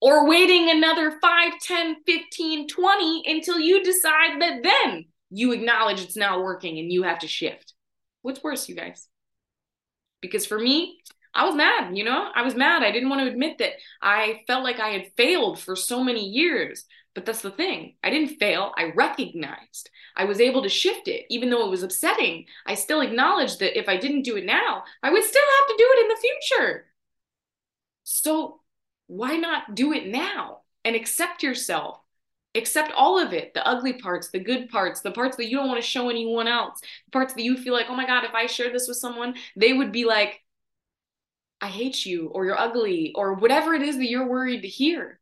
or 0.00 0.28
waiting 0.28 0.68
another 0.68 1.18
5, 1.20 1.52
10, 1.60 1.96
15, 2.04 2.66
20 2.66 3.22
until 3.26 3.60
you 3.60 3.84
decide 3.84 4.40
that 4.40 4.62
then 4.64 5.04
you 5.30 5.52
acknowledge 5.52 6.02
it's 6.02 6.16
not 6.16 6.42
working 6.42 6.78
and 6.78 6.90
you 6.90 7.04
have 7.04 7.20
to 7.20 7.28
shift. 7.28 7.74
What's 8.22 8.42
worse, 8.42 8.68
you 8.68 8.74
guys? 8.74 9.06
Because 10.22 10.46
for 10.46 10.58
me, 10.58 11.00
I 11.34 11.44
was 11.44 11.54
mad, 11.54 11.96
you 11.96 12.04
know? 12.04 12.30
I 12.34 12.42
was 12.42 12.54
mad. 12.54 12.82
I 12.82 12.92
didn't 12.92 13.10
want 13.10 13.20
to 13.22 13.30
admit 13.30 13.58
that 13.58 13.72
I 14.00 14.40
felt 14.46 14.64
like 14.64 14.80
I 14.80 14.88
had 14.88 15.12
failed 15.16 15.58
for 15.58 15.76
so 15.76 16.02
many 16.02 16.26
years. 16.26 16.84
But 17.14 17.26
that's 17.26 17.42
the 17.42 17.50
thing. 17.50 17.96
I 18.02 18.08
didn't 18.08 18.38
fail. 18.38 18.72
I 18.76 18.92
recognized. 18.94 19.90
I 20.16 20.24
was 20.24 20.40
able 20.40 20.62
to 20.62 20.68
shift 20.68 21.08
it. 21.08 21.26
Even 21.28 21.50
though 21.50 21.66
it 21.66 21.70
was 21.70 21.82
upsetting, 21.82 22.46
I 22.66 22.74
still 22.74 23.02
acknowledged 23.02 23.60
that 23.60 23.78
if 23.78 23.88
I 23.88 23.98
didn't 23.98 24.22
do 24.22 24.36
it 24.36 24.46
now, 24.46 24.84
I 25.02 25.10
would 25.10 25.24
still 25.24 25.42
have 25.58 25.68
to 25.68 25.74
do 25.76 25.90
it 25.90 26.02
in 26.02 26.08
the 26.08 26.28
future. 26.56 26.86
So 28.04 28.60
why 29.06 29.36
not 29.36 29.74
do 29.74 29.92
it 29.92 30.06
now 30.06 30.60
and 30.84 30.96
accept 30.96 31.42
yourself? 31.42 32.01
Accept 32.54 32.92
all 32.92 33.18
of 33.18 33.32
it 33.32 33.54
the 33.54 33.66
ugly 33.66 33.94
parts, 33.94 34.28
the 34.30 34.38
good 34.38 34.68
parts, 34.68 35.00
the 35.00 35.10
parts 35.10 35.36
that 35.38 35.48
you 35.48 35.56
don't 35.56 35.68
want 35.68 35.80
to 35.82 35.86
show 35.86 36.10
anyone 36.10 36.46
else, 36.46 36.80
the 36.80 37.10
parts 37.10 37.32
that 37.34 37.42
you 37.42 37.56
feel 37.56 37.72
like, 37.72 37.86
oh 37.88 37.96
my 37.96 38.06
God, 38.06 38.24
if 38.24 38.34
I 38.34 38.46
share 38.46 38.70
this 38.70 38.88
with 38.88 38.98
someone, 38.98 39.34
they 39.56 39.72
would 39.72 39.90
be 39.90 40.04
like, 40.04 40.42
I 41.62 41.68
hate 41.68 42.04
you, 42.04 42.28
or 42.28 42.44
you're 42.44 42.58
ugly, 42.58 43.12
or 43.14 43.34
whatever 43.34 43.72
it 43.72 43.82
is 43.82 43.96
that 43.96 44.08
you're 44.10 44.28
worried 44.28 44.62
to 44.62 44.68
hear. 44.68 45.20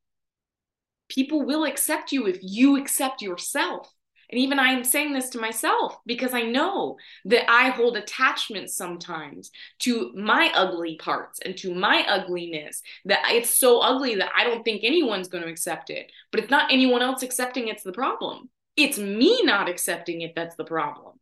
People 1.08 1.44
will 1.44 1.64
accept 1.64 2.12
you 2.12 2.26
if 2.26 2.38
you 2.40 2.78
accept 2.78 3.20
yourself. 3.20 3.92
And 4.30 4.40
even 4.40 4.58
I 4.58 4.68
am 4.72 4.84
saying 4.84 5.12
this 5.12 5.30
to 5.30 5.40
myself 5.40 5.98
because 6.06 6.34
I 6.34 6.42
know 6.42 6.96
that 7.24 7.50
I 7.50 7.70
hold 7.70 7.96
attachments 7.96 8.76
sometimes 8.76 9.50
to 9.80 10.12
my 10.14 10.50
ugly 10.54 10.96
parts 10.96 11.40
and 11.44 11.56
to 11.58 11.74
my 11.74 12.04
ugliness, 12.08 12.82
that 13.06 13.24
it's 13.30 13.58
so 13.58 13.80
ugly 13.80 14.14
that 14.16 14.30
I 14.36 14.44
don't 14.44 14.62
think 14.62 14.82
anyone's 14.84 15.28
going 15.28 15.42
to 15.44 15.50
accept 15.50 15.90
it. 15.90 16.12
But 16.30 16.40
it's 16.40 16.50
not 16.50 16.70
anyone 16.72 17.02
else 17.02 17.22
accepting 17.22 17.68
it's 17.68 17.82
the 17.82 17.92
problem. 17.92 18.50
It's 18.76 18.98
me 18.98 19.42
not 19.42 19.68
accepting 19.68 20.20
it 20.20 20.32
that's 20.36 20.56
the 20.56 20.64
problem. 20.64 21.18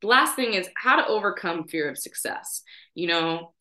The 0.00 0.06
last 0.06 0.36
thing 0.36 0.54
is 0.54 0.68
how 0.76 0.96
to 0.96 1.06
overcome 1.06 1.64
fear 1.66 1.90
of 1.90 1.98
success. 1.98 2.62
You 2.94 3.08
know, 3.08 3.52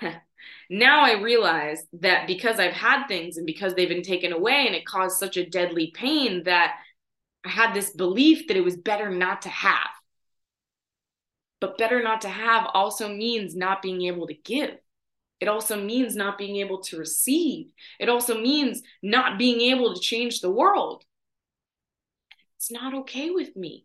now 0.70 1.04
I 1.04 1.20
realize 1.20 1.84
that 2.00 2.26
because 2.26 2.58
I've 2.58 2.72
had 2.72 3.06
things 3.06 3.36
and 3.36 3.46
because 3.46 3.74
they've 3.74 3.88
been 3.88 4.02
taken 4.02 4.32
away 4.32 4.66
and 4.66 4.74
it 4.74 4.86
caused 4.86 5.18
such 5.18 5.36
a 5.36 5.48
deadly 5.48 5.92
pain 5.94 6.44
that 6.44 6.76
I 7.44 7.50
had 7.50 7.74
this 7.74 7.90
belief 7.90 8.48
that 8.48 8.56
it 8.56 8.64
was 8.64 8.76
better 8.76 9.10
not 9.10 9.42
to 9.42 9.48
have. 9.48 9.88
But 11.60 11.78
better 11.78 12.02
not 12.02 12.22
to 12.22 12.28
have 12.28 12.68
also 12.74 13.08
means 13.08 13.54
not 13.54 13.82
being 13.82 14.02
able 14.02 14.26
to 14.26 14.34
give. 14.34 14.76
It 15.40 15.48
also 15.48 15.82
means 15.82 16.16
not 16.16 16.38
being 16.38 16.56
able 16.56 16.80
to 16.84 16.98
receive. 16.98 17.72
It 18.00 18.08
also 18.08 18.40
means 18.40 18.82
not 19.02 19.38
being 19.38 19.60
able 19.72 19.94
to 19.94 20.00
change 20.00 20.40
the 20.40 20.50
world. 20.50 21.04
It's 22.56 22.70
not 22.70 22.94
okay 22.94 23.30
with 23.30 23.54
me 23.54 23.84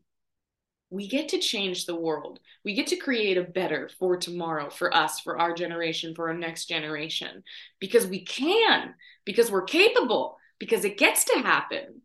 we 0.91 1.07
get 1.07 1.29
to 1.29 1.39
change 1.39 1.85
the 1.85 1.95
world. 1.95 2.39
We 2.63 2.75
get 2.75 2.87
to 2.87 2.97
create 2.97 3.37
a 3.37 3.43
better 3.43 3.89
for 3.97 4.17
tomorrow, 4.17 4.69
for 4.69 4.93
us, 4.93 5.21
for 5.21 5.39
our 5.39 5.53
generation, 5.53 6.13
for 6.13 6.27
our 6.27 6.37
next 6.37 6.65
generation, 6.65 7.43
because 7.79 8.05
we 8.05 8.23
can, 8.25 8.93
because 9.25 9.49
we're 9.49 9.63
capable, 9.63 10.37
because 10.59 10.83
it 10.83 10.97
gets 10.97 11.23
to 11.25 11.39
happen. 11.39 12.01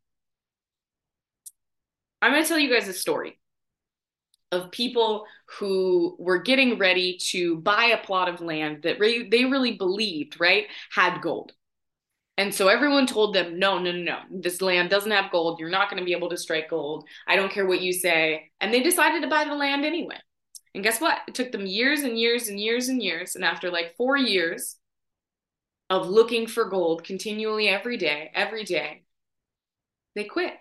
I'm 2.23 2.31
going 2.31 2.43
to 2.43 2.49
tell 2.49 2.61
you 2.61 2.73
guys 2.73 2.89
a 2.89 2.95
story 2.95 3.39
of 4.53 4.71
people 4.71 5.27
who 5.59 6.17
were 6.21 6.39
getting 6.39 6.79
ready 6.79 7.19
to 7.31 7.57
buy 7.57 7.87
a 7.87 8.05
plot 8.05 8.29
of 8.29 8.41
land 8.41 8.85
that 8.85 9.01
re- 9.01 9.29
they 9.29 9.45
really 9.45 9.77
believed, 9.77 10.41
right, 10.41 10.67
had 10.93 11.21
gold. 11.21 11.53
And 12.39 12.55
so 12.55 12.69
everyone 12.69 13.07
told 13.07 13.35
them, 13.35 13.59
no, 13.59 13.79
no, 13.79 13.93
no, 13.93 14.03
no, 14.03 14.19
this 14.31 14.61
land 14.61 14.91
doesn't 14.91 15.11
have 15.11 15.33
gold. 15.33 15.59
You're 15.59 15.71
not 15.71 15.89
going 15.89 16.01
to 16.01 16.05
be 16.05 16.13
able 16.13 16.29
to 16.29 16.37
strike 16.37 16.69
gold. 16.69 17.09
I 17.27 17.35
don't 17.35 17.51
care 17.51 17.67
what 17.67 17.81
you 17.81 17.93
say. 17.95 18.51
And 18.61 18.73
they 18.73 18.83
decided 18.83 19.23
to 19.23 19.29
buy 19.29 19.45
the 19.45 19.55
land 19.55 19.87
anyway. 19.87 20.19
And 20.75 20.85
guess 20.85 21.01
what? 21.01 21.19
It 21.27 21.35
took 21.35 21.51
them 21.51 21.65
years 21.65 22.01
and 22.01 22.19
years 22.19 22.49
and 22.49 22.61
years 22.61 22.89
and 22.89 23.03
years. 23.03 23.37
And 23.37 23.45
after 23.45 23.71
like 23.71 23.97
four 23.97 24.19
years, 24.19 24.77
of 25.89 26.09
looking 26.09 26.47
for 26.47 26.69
gold 26.69 27.05
continually 27.05 27.69
every 27.69 27.97
day, 27.97 28.31
every 28.35 28.65
day, 28.65 29.05
they 30.15 30.25
quit. 30.25 30.55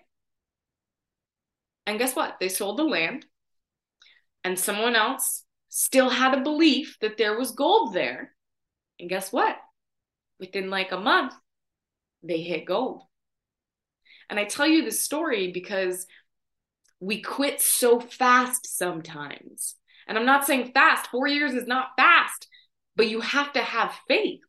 And 1.86 1.98
guess 1.98 2.14
what? 2.14 2.36
They 2.40 2.48
sold 2.48 2.78
the 2.78 2.84
land, 2.84 3.26
and 4.44 4.58
someone 4.58 4.96
else 4.96 5.44
still 5.68 6.10
had 6.10 6.34
a 6.34 6.42
belief 6.42 6.96
that 7.00 7.16
there 7.16 7.38
was 7.38 7.52
gold 7.52 7.92
there. 7.92 8.34
And 8.98 9.08
guess 9.08 9.32
what? 9.32 9.56
Within 10.40 10.70
like 10.70 10.92
a 10.92 10.98
month, 10.98 11.34
they 12.22 12.40
hit 12.40 12.66
gold. 12.66 13.02
And 14.28 14.38
I 14.38 14.44
tell 14.44 14.66
you 14.66 14.84
this 14.84 15.02
story 15.02 15.52
because 15.52 16.06
we 17.00 17.22
quit 17.22 17.60
so 17.60 18.00
fast 18.00 18.76
sometimes. 18.76 19.76
And 20.08 20.16
I'm 20.16 20.26
not 20.26 20.46
saying 20.46 20.72
fast, 20.72 21.08
four 21.08 21.26
years 21.26 21.52
is 21.52 21.66
not 21.66 21.90
fast, 21.96 22.48
but 22.94 23.08
you 23.08 23.20
have 23.20 23.52
to 23.52 23.60
have 23.60 23.94
faith. 24.08 24.40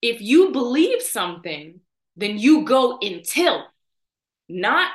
If 0.00 0.20
you 0.20 0.52
believe 0.52 1.02
something, 1.02 1.80
then 2.16 2.38
you 2.38 2.64
go 2.64 2.98
until, 3.00 3.64
not 4.48 4.90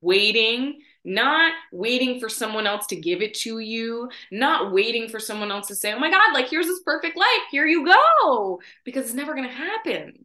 waiting, 0.00 0.80
not 1.04 1.52
waiting 1.72 2.20
for 2.20 2.28
someone 2.28 2.66
else 2.66 2.86
to 2.86 2.96
give 2.96 3.22
it 3.22 3.34
to 3.34 3.58
you, 3.58 4.08
not 4.30 4.72
waiting 4.72 5.08
for 5.08 5.18
someone 5.18 5.50
else 5.50 5.68
to 5.68 5.74
say, 5.74 5.92
oh 5.92 5.98
my 5.98 6.10
God, 6.10 6.32
like 6.32 6.48
here's 6.48 6.66
this 6.66 6.82
perfect 6.84 7.16
life, 7.16 7.42
here 7.50 7.66
you 7.66 7.84
go, 7.84 8.60
because 8.84 9.06
it's 9.06 9.14
never 9.14 9.34
going 9.34 9.48
to 9.48 9.54
happen. 9.54 10.24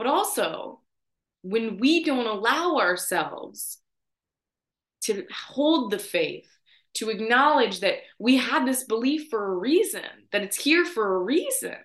But 0.00 0.06
also, 0.06 0.80
when 1.42 1.76
we 1.76 2.04
don't 2.04 2.26
allow 2.26 2.78
ourselves 2.78 3.76
to 5.02 5.26
hold 5.30 5.90
the 5.90 5.98
faith, 5.98 6.48
to 6.94 7.10
acknowledge 7.10 7.80
that 7.80 7.96
we 8.18 8.38
had 8.38 8.66
this 8.66 8.84
belief 8.84 9.28
for 9.28 9.52
a 9.52 9.56
reason, 9.58 10.06
that 10.32 10.40
it's 10.40 10.56
here 10.56 10.86
for 10.86 11.16
a 11.16 11.18
reason, 11.18 11.76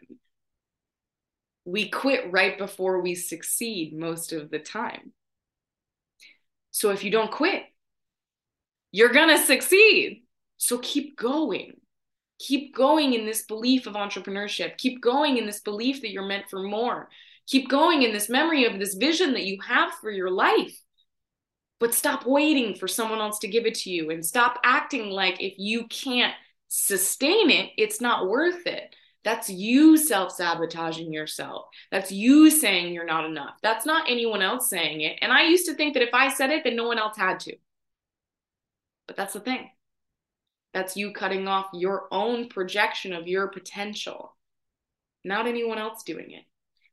we 1.65 1.89
quit 1.89 2.31
right 2.31 2.57
before 2.57 3.01
we 3.01 3.15
succeed 3.15 3.93
most 3.93 4.31
of 4.31 4.49
the 4.49 4.59
time. 4.59 5.11
So 6.71 6.91
if 6.91 7.03
you 7.03 7.11
don't 7.11 7.31
quit, 7.31 7.63
you're 8.93 9.11
going 9.11 9.37
to 9.37 9.43
succeed. 9.43 10.23
So 10.55 10.77
keep 10.77 11.17
going. 11.17 11.73
Keep 12.39 12.77
going 12.77 13.13
in 13.13 13.25
this 13.25 13.43
belief 13.43 13.87
of 13.87 13.95
entrepreneurship. 13.95 14.77
Keep 14.77 15.01
going 15.01 15.35
in 15.35 15.45
this 15.45 15.59
belief 15.59 15.99
that 15.99 16.11
you're 16.11 16.25
meant 16.25 16.49
for 16.49 16.63
more. 16.63 17.09
Keep 17.47 17.69
going 17.69 18.01
in 18.01 18.11
this 18.11 18.29
memory 18.29 18.65
of 18.65 18.79
this 18.79 18.95
vision 18.95 19.33
that 19.33 19.45
you 19.45 19.59
have 19.61 19.93
for 19.95 20.09
your 20.09 20.31
life. 20.31 20.79
But 21.79 21.93
stop 21.93 22.25
waiting 22.25 22.75
for 22.75 22.87
someone 22.87 23.19
else 23.19 23.39
to 23.39 23.47
give 23.47 23.65
it 23.65 23.75
to 23.75 23.91
you 23.91 24.09
and 24.09 24.25
stop 24.25 24.59
acting 24.63 25.09
like 25.09 25.41
if 25.41 25.55
you 25.57 25.87
can't 25.87 26.33
sustain 26.67 27.49
it, 27.51 27.71
it's 27.77 28.01
not 28.01 28.27
worth 28.27 28.65
it. 28.65 28.95
That's 29.23 29.49
you 29.49 29.97
self 29.97 30.31
sabotaging 30.31 31.11
yourself. 31.11 31.65
That's 31.91 32.11
you 32.11 32.49
saying 32.49 32.93
you're 32.93 33.05
not 33.05 33.25
enough. 33.25 33.55
That's 33.61 33.85
not 33.85 34.09
anyone 34.09 34.41
else 34.41 34.69
saying 34.69 35.01
it. 35.01 35.17
And 35.21 35.31
I 35.31 35.47
used 35.47 35.65
to 35.65 35.73
think 35.73 35.95
that 35.95 36.03
if 36.03 36.13
I 36.13 36.33
said 36.33 36.51
it, 36.51 36.63
then 36.63 36.75
no 36.75 36.87
one 36.87 36.99
else 36.99 37.17
had 37.17 37.39
to. 37.41 37.55
But 39.07 39.17
that's 39.17 39.33
the 39.33 39.39
thing. 39.39 39.69
That's 40.73 40.95
you 40.95 41.11
cutting 41.11 41.47
off 41.47 41.67
your 41.73 42.07
own 42.11 42.49
projection 42.49 43.13
of 43.13 43.27
your 43.27 43.47
potential, 43.47 44.35
not 45.23 45.47
anyone 45.47 45.77
else 45.77 46.03
doing 46.03 46.31
it 46.31 46.43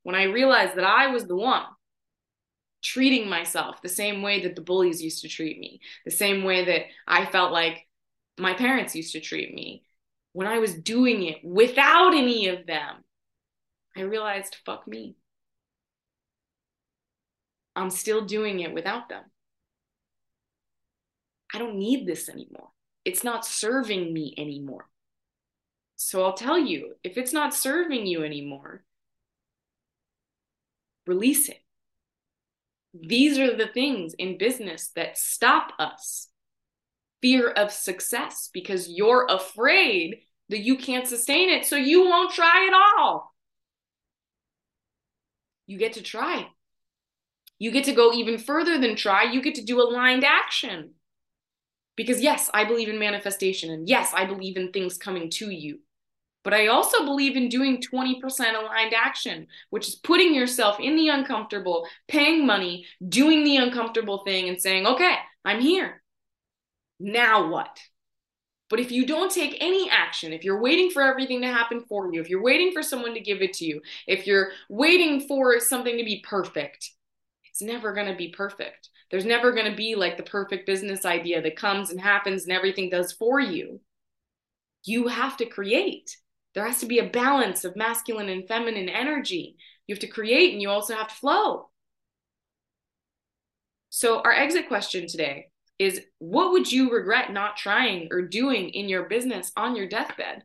when 0.02 0.14
I 0.14 0.24
realized 0.24 0.76
that 0.76 0.84
I 0.84 1.08
was 1.08 1.26
the 1.26 1.36
one 1.36 1.64
treating 2.82 3.28
myself 3.28 3.80
the 3.80 3.88
same 3.88 4.22
way 4.22 4.42
that 4.42 4.56
the 4.56 4.60
bullies 4.60 5.02
used 5.02 5.22
to 5.22 5.28
treat 5.28 5.58
me, 5.58 5.80
the 6.04 6.10
same 6.10 6.42
way 6.42 6.64
that 6.64 6.82
I 7.06 7.26
felt 7.26 7.52
like 7.52 7.86
my 8.38 8.54
parents 8.54 8.96
used 8.96 9.12
to 9.12 9.20
treat 9.20 9.54
me, 9.54 9.84
when 10.32 10.46
I 10.46 10.58
was 10.58 10.74
doing 10.74 11.22
it 11.22 11.38
without 11.44 12.14
any 12.14 12.48
of 12.48 12.66
them, 12.66 13.04
I 13.96 14.00
realized, 14.00 14.56
fuck 14.64 14.88
me. 14.88 15.16
I'm 17.76 17.90
still 17.90 18.24
doing 18.24 18.60
it 18.60 18.74
without 18.74 19.08
them. 19.08 19.24
I 21.54 21.58
don't 21.58 21.76
need 21.76 22.06
this 22.06 22.28
anymore. 22.28 22.70
It's 23.04 23.22
not 23.22 23.44
serving 23.44 24.12
me 24.12 24.34
anymore. 24.38 24.88
So 25.96 26.24
I'll 26.24 26.32
tell 26.32 26.58
you 26.58 26.94
if 27.04 27.16
it's 27.16 27.32
not 27.32 27.54
serving 27.54 28.06
you 28.06 28.24
anymore, 28.24 28.84
release 31.12 31.48
it. 31.48 31.62
These 32.94 33.38
are 33.38 33.56
the 33.56 33.68
things 33.68 34.14
in 34.14 34.38
business 34.38 34.90
that 34.96 35.18
stop 35.18 35.72
us 35.78 36.28
fear 37.20 37.48
of 37.48 37.70
success 37.70 38.50
because 38.52 38.88
you're 38.88 39.26
afraid 39.30 40.22
that 40.48 40.58
you 40.58 40.76
can't 40.76 41.06
sustain 41.06 41.48
it, 41.48 41.64
so 41.64 41.76
you 41.76 42.02
won't 42.02 42.32
try 42.32 42.66
at 42.66 42.74
all. 42.74 43.32
You 45.66 45.78
get 45.78 45.94
to 45.94 46.02
try. 46.02 46.48
You 47.58 47.70
get 47.70 47.84
to 47.84 47.94
go 47.94 48.12
even 48.12 48.38
further 48.38 48.78
than 48.78 48.96
try. 48.96 49.22
You 49.22 49.40
get 49.40 49.54
to 49.54 49.64
do 49.64 49.80
aligned 49.80 50.24
action. 50.24 50.90
Because, 51.96 52.20
yes, 52.20 52.50
I 52.52 52.64
believe 52.64 52.88
in 52.88 52.98
manifestation, 52.98 53.70
and 53.70 53.88
yes, 53.88 54.12
I 54.14 54.26
believe 54.26 54.56
in 54.56 54.72
things 54.72 54.98
coming 54.98 55.30
to 55.30 55.50
you. 55.50 55.78
But 56.44 56.54
I 56.54 56.66
also 56.66 57.04
believe 57.04 57.36
in 57.36 57.48
doing 57.48 57.80
20% 57.80 58.20
aligned 58.54 58.94
action, 58.94 59.46
which 59.70 59.88
is 59.88 59.94
putting 59.94 60.34
yourself 60.34 60.80
in 60.80 60.96
the 60.96 61.08
uncomfortable, 61.08 61.86
paying 62.08 62.46
money, 62.46 62.86
doing 63.08 63.44
the 63.44 63.56
uncomfortable 63.56 64.24
thing, 64.24 64.48
and 64.48 64.60
saying, 64.60 64.86
okay, 64.86 65.16
I'm 65.44 65.60
here. 65.60 66.02
Now 66.98 67.48
what? 67.48 67.78
But 68.72 68.80
if 68.80 68.90
you 68.90 69.04
don't 69.04 69.30
take 69.30 69.58
any 69.60 69.90
action, 69.90 70.32
if 70.32 70.44
you're 70.44 70.62
waiting 70.62 70.90
for 70.90 71.02
everything 71.02 71.42
to 71.42 71.46
happen 71.46 71.84
for 71.88 72.10
you, 72.12 72.20
if 72.22 72.30
you're 72.30 72.42
waiting 72.42 72.72
for 72.72 72.82
someone 72.82 73.12
to 73.12 73.20
give 73.20 73.42
it 73.42 73.52
to 73.54 73.66
you, 73.66 73.82
if 74.06 74.26
you're 74.26 74.48
waiting 74.70 75.28
for 75.28 75.60
something 75.60 75.98
to 75.98 76.04
be 76.04 76.24
perfect, 76.26 76.90
it's 77.50 77.60
never 77.60 77.92
going 77.92 78.06
to 78.06 78.16
be 78.16 78.28
perfect. 78.28 78.88
There's 79.10 79.26
never 79.26 79.52
going 79.52 79.70
to 79.70 79.76
be 79.76 79.94
like 79.94 80.16
the 80.16 80.22
perfect 80.22 80.64
business 80.64 81.04
idea 81.04 81.42
that 81.42 81.54
comes 81.54 81.90
and 81.90 82.00
happens 82.00 82.44
and 82.44 82.52
everything 82.52 82.88
does 82.88 83.12
for 83.12 83.38
you. 83.38 83.80
You 84.84 85.08
have 85.08 85.36
to 85.36 85.44
create. 85.44 86.16
There 86.54 86.66
has 86.66 86.80
to 86.80 86.86
be 86.86 86.98
a 86.98 87.08
balance 87.08 87.64
of 87.64 87.76
masculine 87.76 88.28
and 88.28 88.46
feminine 88.46 88.88
energy. 88.88 89.56
You 89.86 89.94
have 89.94 90.00
to 90.00 90.06
create 90.06 90.52
and 90.52 90.60
you 90.60 90.68
also 90.70 90.94
have 90.94 91.08
to 91.08 91.14
flow. 91.14 91.70
So, 93.90 94.20
our 94.20 94.32
exit 94.32 94.68
question 94.68 95.06
today 95.06 95.48
is 95.78 96.00
what 96.18 96.52
would 96.52 96.70
you 96.70 96.90
regret 96.90 97.32
not 97.32 97.56
trying 97.56 98.08
or 98.10 98.22
doing 98.22 98.70
in 98.70 98.88
your 98.88 99.04
business 99.04 99.52
on 99.56 99.76
your 99.76 99.88
deathbed? 99.88 100.44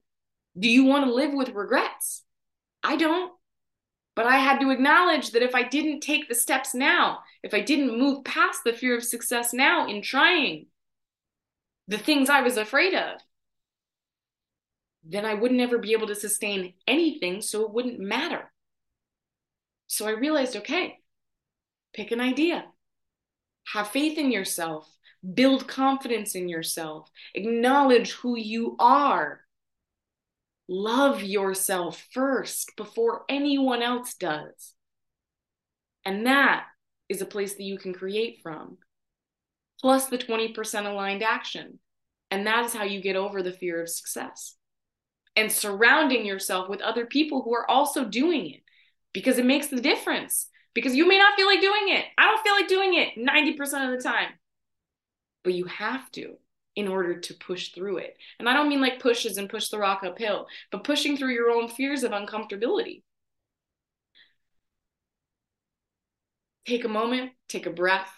Do 0.57 0.69
you 0.69 0.85
want 0.85 1.05
to 1.05 1.13
live 1.13 1.33
with 1.33 1.49
regrets? 1.49 2.23
I 2.83 2.95
don't. 2.95 3.31
But 4.15 4.25
I 4.25 4.37
had 4.37 4.59
to 4.61 4.71
acknowledge 4.71 5.31
that 5.31 5.43
if 5.43 5.53
I 5.53 5.61
didn't 5.61 6.01
take 6.01 6.27
the 6.27 6.35
steps 6.35 6.73
now, 6.73 7.19
if 7.43 7.53
I 7.53 7.61
didn't 7.61 7.99
move 7.99 8.23
past 8.23 8.61
the 8.65 8.73
fear 8.73 8.97
of 8.97 9.03
success 9.03 9.53
now 9.53 9.87
in 9.87 10.01
trying 10.01 10.65
the 11.87 11.99
things 11.99 12.29
I 12.29 12.41
was 12.41 12.57
afraid 12.57 12.95
of, 12.95 13.21
then 15.09 15.25
I 15.25 15.33
would 15.33 15.51
never 15.51 15.77
be 15.77 15.93
able 15.93 16.07
to 16.07 16.15
sustain 16.15 16.73
anything, 16.85 17.41
so 17.41 17.63
it 17.63 17.71
wouldn't 17.71 17.99
matter. 17.99 18.51
So 19.87 20.05
I 20.05 20.11
realized 20.11 20.55
okay, 20.57 20.99
pick 21.93 22.11
an 22.11 22.19
idea, 22.19 22.65
have 23.73 23.87
faith 23.87 24.17
in 24.17 24.31
yourself, 24.31 24.89
build 25.33 25.67
confidence 25.67 26.35
in 26.35 26.49
yourself, 26.49 27.09
acknowledge 27.33 28.11
who 28.11 28.37
you 28.37 28.75
are. 28.79 29.41
Love 30.67 31.23
yourself 31.23 32.05
first 32.11 32.73
before 32.75 33.23
anyone 33.29 33.81
else 33.81 34.15
does. 34.15 34.73
And 36.03 36.27
that 36.27 36.65
is 37.07 37.21
a 37.21 37.25
place 37.25 37.53
that 37.53 37.63
you 37.63 37.77
can 37.77 37.93
create 37.93 38.41
from, 38.43 38.77
plus 39.79 40.07
the 40.07 40.17
20% 40.17 40.85
aligned 40.85 41.23
action. 41.23 41.79
And 42.29 42.45
that 42.45 42.65
is 42.65 42.73
how 42.73 42.83
you 42.83 43.01
get 43.01 43.15
over 43.15 43.41
the 43.41 43.53
fear 43.53 43.81
of 43.81 43.87
success 43.87 44.57
and 45.37 45.51
surrounding 45.51 46.25
yourself 46.25 46.67
with 46.67 46.81
other 46.81 47.05
people 47.05 47.43
who 47.43 47.55
are 47.55 47.69
also 47.69 48.03
doing 48.03 48.49
it 48.49 48.61
because 49.13 49.37
it 49.37 49.45
makes 49.45 49.67
the 49.67 49.79
difference. 49.79 50.47
Because 50.73 50.95
you 50.95 51.07
may 51.07 51.17
not 51.17 51.35
feel 51.35 51.47
like 51.47 51.61
doing 51.61 51.89
it. 51.89 52.05
I 52.17 52.25
don't 52.25 52.43
feel 52.43 52.53
like 52.53 52.67
doing 52.67 52.93
it 52.95 53.17
90% 53.17 53.85
of 53.85 53.97
the 53.97 54.03
time. 54.03 54.29
But 55.43 55.53
you 55.53 55.65
have 55.65 56.11
to 56.11 56.35
in 56.75 56.87
order 56.87 57.19
to 57.19 57.33
push 57.33 57.71
through 57.71 57.97
it. 57.97 58.17
And 58.37 58.47
I 58.47 58.53
don't 58.53 58.69
mean 58.69 58.81
like 58.81 58.99
pushes 58.99 59.37
and 59.37 59.49
push 59.49 59.69
the 59.69 59.79
rock 59.79 60.03
uphill, 60.03 60.47
but 60.71 60.83
pushing 60.83 61.17
through 61.17 61.33
your 61.33 61.49
own 61.49 61.67
fears 61.67 62.03
of 62.03 62.11
uncomfortability. 62.11 63.01
Take 66.67 66.83
a 66.83 66.89
moment, 66.89 67.31
take 67.47 67.65
a 67.65 67.71
breath, 67.71 68.13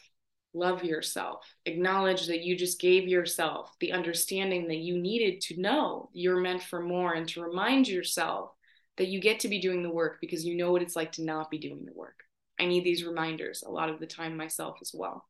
love 0.53 0.83
yourself. 0.83 1.45
Acknowledge 1.65 2.27
that 2.27 2.43
you 2.43 2.57
just 2.57 2.79
gave 2.79 3.07
yourself 3.07 3.71
the 3.79 3.91
understanding 3.91 4.67
that 4.67 4.77
you 4.77 4.97
needed 4.97 5.41
to 5.41 5.61
know 5.61 6.09
you're 6.13 6.39
meant 6.39 6.63
for 6.63 6.81
more 6.81 7.13
and 7.13 7.27
to 7.29 7.41
remind 7.41 7.87
yourself 7.87 8.51
that 8.97 9.07
you 9.07 9.21
get 9.21 9.39
to 9.41 9.47
be 9.47 9.61
doing 9.61 9.83
the 9.83 9.89
work 9.89 10.17
because 10.19 10.45
you 10.45 10.55
know 10.55 10.71
what 10.71 10.81
it's 10.81 10.95
like 10.95 11.11
to 11.13 11.23
not 11.23 11.49
be 11.49 11.57
doing 11.57 11.85
the 11.85 11.93
work. 11.93 12.23
I 12.59 12.65
need 12.65 12.83
these 12.83 13.05
reminders 13.05 13.63
a 13.65 13.71
lot 13.71 13.89
of 13.89 13.99
the 13.99 14.07
time 14.07 14.35
myself 14.35 14.77
as 14.81 14.91
well. 14.93 15.25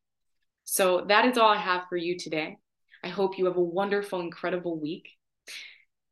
So 0.64 1.04
that 1.08 1.24
is 1.26 1.38
all 1.38 1.50
I 1.50 1.58
have 1.58 1.82
for 1.88 1.96
you 1.96 2.18
today. 2.18 2.58
I 3.02 3.08
hope 3.08 3.38
you 3.38 3.46
have 3.46 3.56
a 3.56 3.62
wonderful, 3.62 4.20
incredible 4.20 4.78
week. 4.78 5.08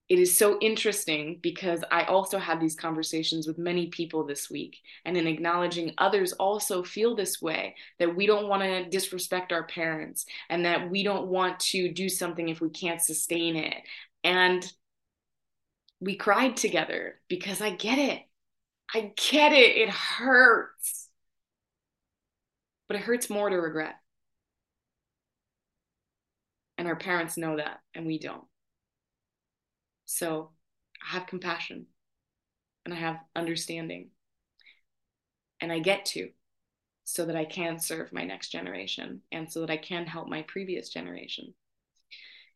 It 0.08 0.18
is 0.18 0.36
so 0.36 0.58
interesting 0.60 1.38
because 1.42 1.84
I 1.90 2.04
also 2.04 2.38
had 2.38 2.60
these 2.60 2.74
conversations 2.74 3.46
with 3.46 3.58
many 3.58 3.88
people 3.88 4.24
this 4.24 4.48
week. 4.50 4.78
And 5.04 5.16
in 5.18 5.26
acknowledging 5.26 5.92
others 5.98 6.32
also 6.32 6.82
feel 6.82 7.14
this 7.14 7.42
way 7.42 7.76
that 7.98 8.16
we 8.16 8.26
don't 8.26 8.48
want 8.48 8.62
to 8.62 8.88
disrespect 8.88 9.52
our 9.52 9.64
parents 9.64 10.24
and 10.48 10.64
that 10.64 10.90
we 10.90 11.02
don't 11.02 11.26
want 11.26 11.60
to 11.60 11.92
do 11.92 12.08
something 12.08 12.48
if 12.48 12.60
we 12.60 12.70
can't 12.70 13.02
sustain 13.02 13.56
it. 13.56 13.76
And 14.24 14.70
we 16.00 16.16
cried 16.16 16.56
together 16.56 17.20
because 17.28 17.60
I 17.60 17.70
get 17.70 17.98
it. 17.98 18.22
I 18.94 19.12
get 19.30 19.52
it. 19.52 19.76
It 19.76 19.90
hurts. 19.90 21.08
But 22.86 22.96
it 22.96 23.02
hurts 23.02 23.28
more 23.28 23.50
to 23.50 23.56
regret. 23.56 23.96
And 26.78 26.88
our 26.88 26.96
parents 26.96 27.36
know 27.36 27.56
that, 27.56 27.80
and 27.94 28.06
we 28.06 28.18
don't. 28.18 28.44
So 30.10 30.52
I 31.06 31.12
have 31.18 31.26
compassion 31.26 31.84
and 32.84 32.94
I 32.94 32.96
have 32.96 33.18
understanding. 33.36 34.08
And 35.60 35.70
I 35.70 35.80
get 35.80 36.06
to 36.06 36.30
so 37.04 37.26
that 37.26 37.36
I 37.36 37.44
can 37.44 37.78
serve 37.78 38.12
my 38.12 38.24
next 38.24 38.48
generation 38.48 39.20
and 39.30 39.52
so 39.52 39.60
that 39.60 39.70
I 39.70 39.76
can 39.76 40.06
help 40.06 40.28
my 40.28 40.42
previous 40.42 40.88
generation. 40.88 41.52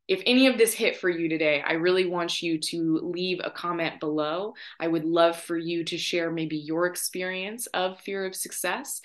If 0.08 0.22
any 0.24 0.46
of 0.46 0.56
this 0.56 0.72
hit 0.72 0.96
for 0.96 1.10
you 1.10 1.28
today, 1.28 1.62
I 1.64 1.74
really 1.74 2.06
want 2.06 2.42
you 2.42 2.58
to 2.58 3.00
leave 3.02 3.40
a 3.44 3.50
comment 3.50 4.00
below. 4.00 4.54
I 4.80 4.88
would 4.88 5.04
love 5.04 5.36
for 5.36 5.58
you 5.58 5.84
to 5.84 5.98
share 5.98 6.30
maybe 6.30 6.56
your 6.56 6.86
experience 6.86 7.66
of 7.68 8.00
fear 8.00 8.24
of 8.24 8.34
success, 8.34 9.02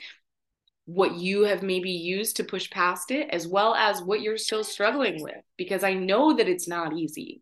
what 0.85 1.15
you 1.15 1.43
have 1.43 1.63
maybe 1.63 1.91
used 1.91 2.37
to 2.37 2.45
push 2.45 2.69
past 2.69 3.11
it, 3.11 3.29
as 3.29 3.45
well 3.45 3.75
as 3.75 4.01
what 4.01 4.21
you're 4.21 4.37
still 4.37 4.63
struggling 4.63 5.21
with, 5.21 5.43
because 5.57 5.83
I 5.83 5.93
know 5.93 6.35
that 6.37 6.47
it's 6.47 6.67
not 6.67 6.93
easy. 6.93 7.41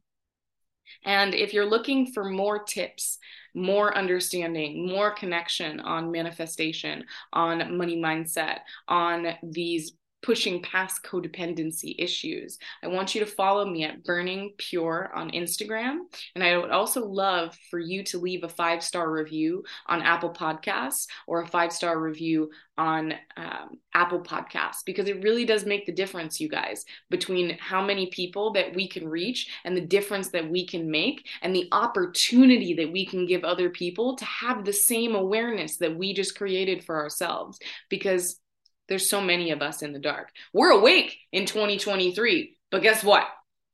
And 1.04 1.34
if 1.34 1.54
you're 1.54 1.70
looking 1.70 2.12
for 2.12 2.26
more 2.26 2.64
tips, 2.64 3.18
more 3.54 3.98
understanding, 3.98 4.88
more 4.88 5.12
connection 5.12 5.80
on 5.80 6.12
manifestation, 6.12 7.06
on 7.34 7.78
money 7.78 7.98
mindset, 7.98 8.60
on 8.88 9.28
these 9.44 9.94
pushing 10.26 10.60
past 10.64 11.04
codependency 11.04 11.94
issues. 12.00 12.58
I 12.82 12.88
want 12.88 13.14
you 13.14 13.22
to 13.24 13.28
follow 13.28 13.64
me 13.64 13.84
at 13.84 14.04
Burning 14.04 14.54
Pure 14.58 15.12
on 15.14 15.30
Instagram. 15.30 16.00
And 16.34 16.44
I 16.44 16.58
would 16.58 16.72
also 16.72 17.06
love 17.06 17.56
for 17.70 17.78
you 17.78 18.04
to 18.06 18.18
leave 18.18 18.44
a 18.44 18.50
five 18.50 18.82
star 18.82 19.12
review 19.12 19.64
on 19.86 20.02
Apple 20.02 20.34
Podcasts 20.34 21.06
or 21.28 21.44
a 21.44 21.48
five 21.48 21.72
star 21.72 22.00
review 22.00 22.50
on 22.76 23.14
um, 23.38 23.78
Apple 23.94 24.20
Podcasts 24.20 24.80
because 24.84 25.08
it 25.08 25.22
really 25.22 25.46
does 25.46 25.64
make 25.64 25.86
the 25.86 25.92
difference, 25.92 26.42
you 26.42 26.50
guys, 26.50 26.86
between 27.12 27.56
how 27.60 27.86
many 27.86 28.08
people 28.08 28.52
that 28.54 28.76
we 28.76 28.88
can 28.88 29.08
reach 29.08 29.52
and 29.64 29.78
the 29.78 29.82
difference 29.82 30.30
that 30.30 30.50
we 30.50 30.66
can 30.66 30.90
make 30.90 31.24
and 31.44 31.56
the 31.56 31.70
opportunity 31.72 32.74
that 32.74 32.92
we 32.92 33.06
can 33.06 33.28
give 33.28 33.44
other 33.44 33.70
people 33.70 34.16
to 34.16 34.26
have 34.26 34.66
the 34.66 34.74
same 34.74 35.14
awareness 35.14 35.78
that 35.78 35.96
we 35.96 36.16
just 36.16 36.36
created 36.36 36.84
for 36.84 37.00
ourselves. 37.00 37.60
Because 37.90 38.40
there's 38.88 39.10
so 39.10 39.22
many 39.22 39.52
of 39.52 39.62
us 39.62 39.82
in 39.82 39.94
the 39.94 40.00
dark. 40.00 40.30
We're 40.54 40.72
awake 40.72 41.18
in 41.32 41.46
2023, 41.46 42.58
but 42.72 42.82
guess 42.82 43.04
what? 43.04 43.26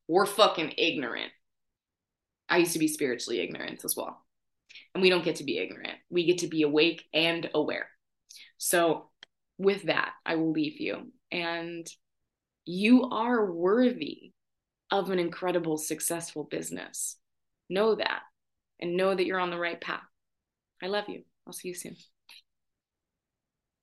We're 0.07 0.25
fucking 0.25 0.73
ignorant. 0.77 1.31
I 2.49 2.57
used 2.57 2.73
to 2.73 2.79
be 2.79 2.87
spiritually 2.87 3.39
ignorant 3.39 3.83
as 3.85 3.95
well. 3.95 4.25
And 4.93 5.01
we 5.01 5.09
don't 5.09 5.23
get 5.23 5.37
to 5.37 5.43
be 5.43 5.57
ignorant. 5.57 5.97
We 6.09 6.25
get 6.25 6.39
to 6.39 6.47
be 6.47 6.63
awake 6.63 7.05
and 7.13 7.49
aware. 7.53 7.87
So, 8.57 9.09
with 9.57 9.83
that, 9.83 10.11
I 10.25 10.35
will 10.35 10.51
leave 10.51 10.79
you. 10.79 11.11
And 11.31 11.87
you 12.65 13.09
are 13.09 13.51
worthy 13.51 14.33
of 14.89 15.09
an 15.09 15.19
incredible, 15.19 15.77
successful 15.77 16.43
business. 16.43 17.17
Know 17.69 17.95
that 17.95 18.21
and 18.79 18.97
know 18.97 19.15
that 19.15 19.25
you're 19.25 19.39
on 19.39 19.49
the 19.51 19.57
right 19.57 19.79
path. 19.79 20.01
I 20.81 20.87
love 20.87 21.05
you. 21.07 21.23
I'll 21.47 21.53
see 21.53 21.69
you 21.69 21.75
soon. 21.75 21.95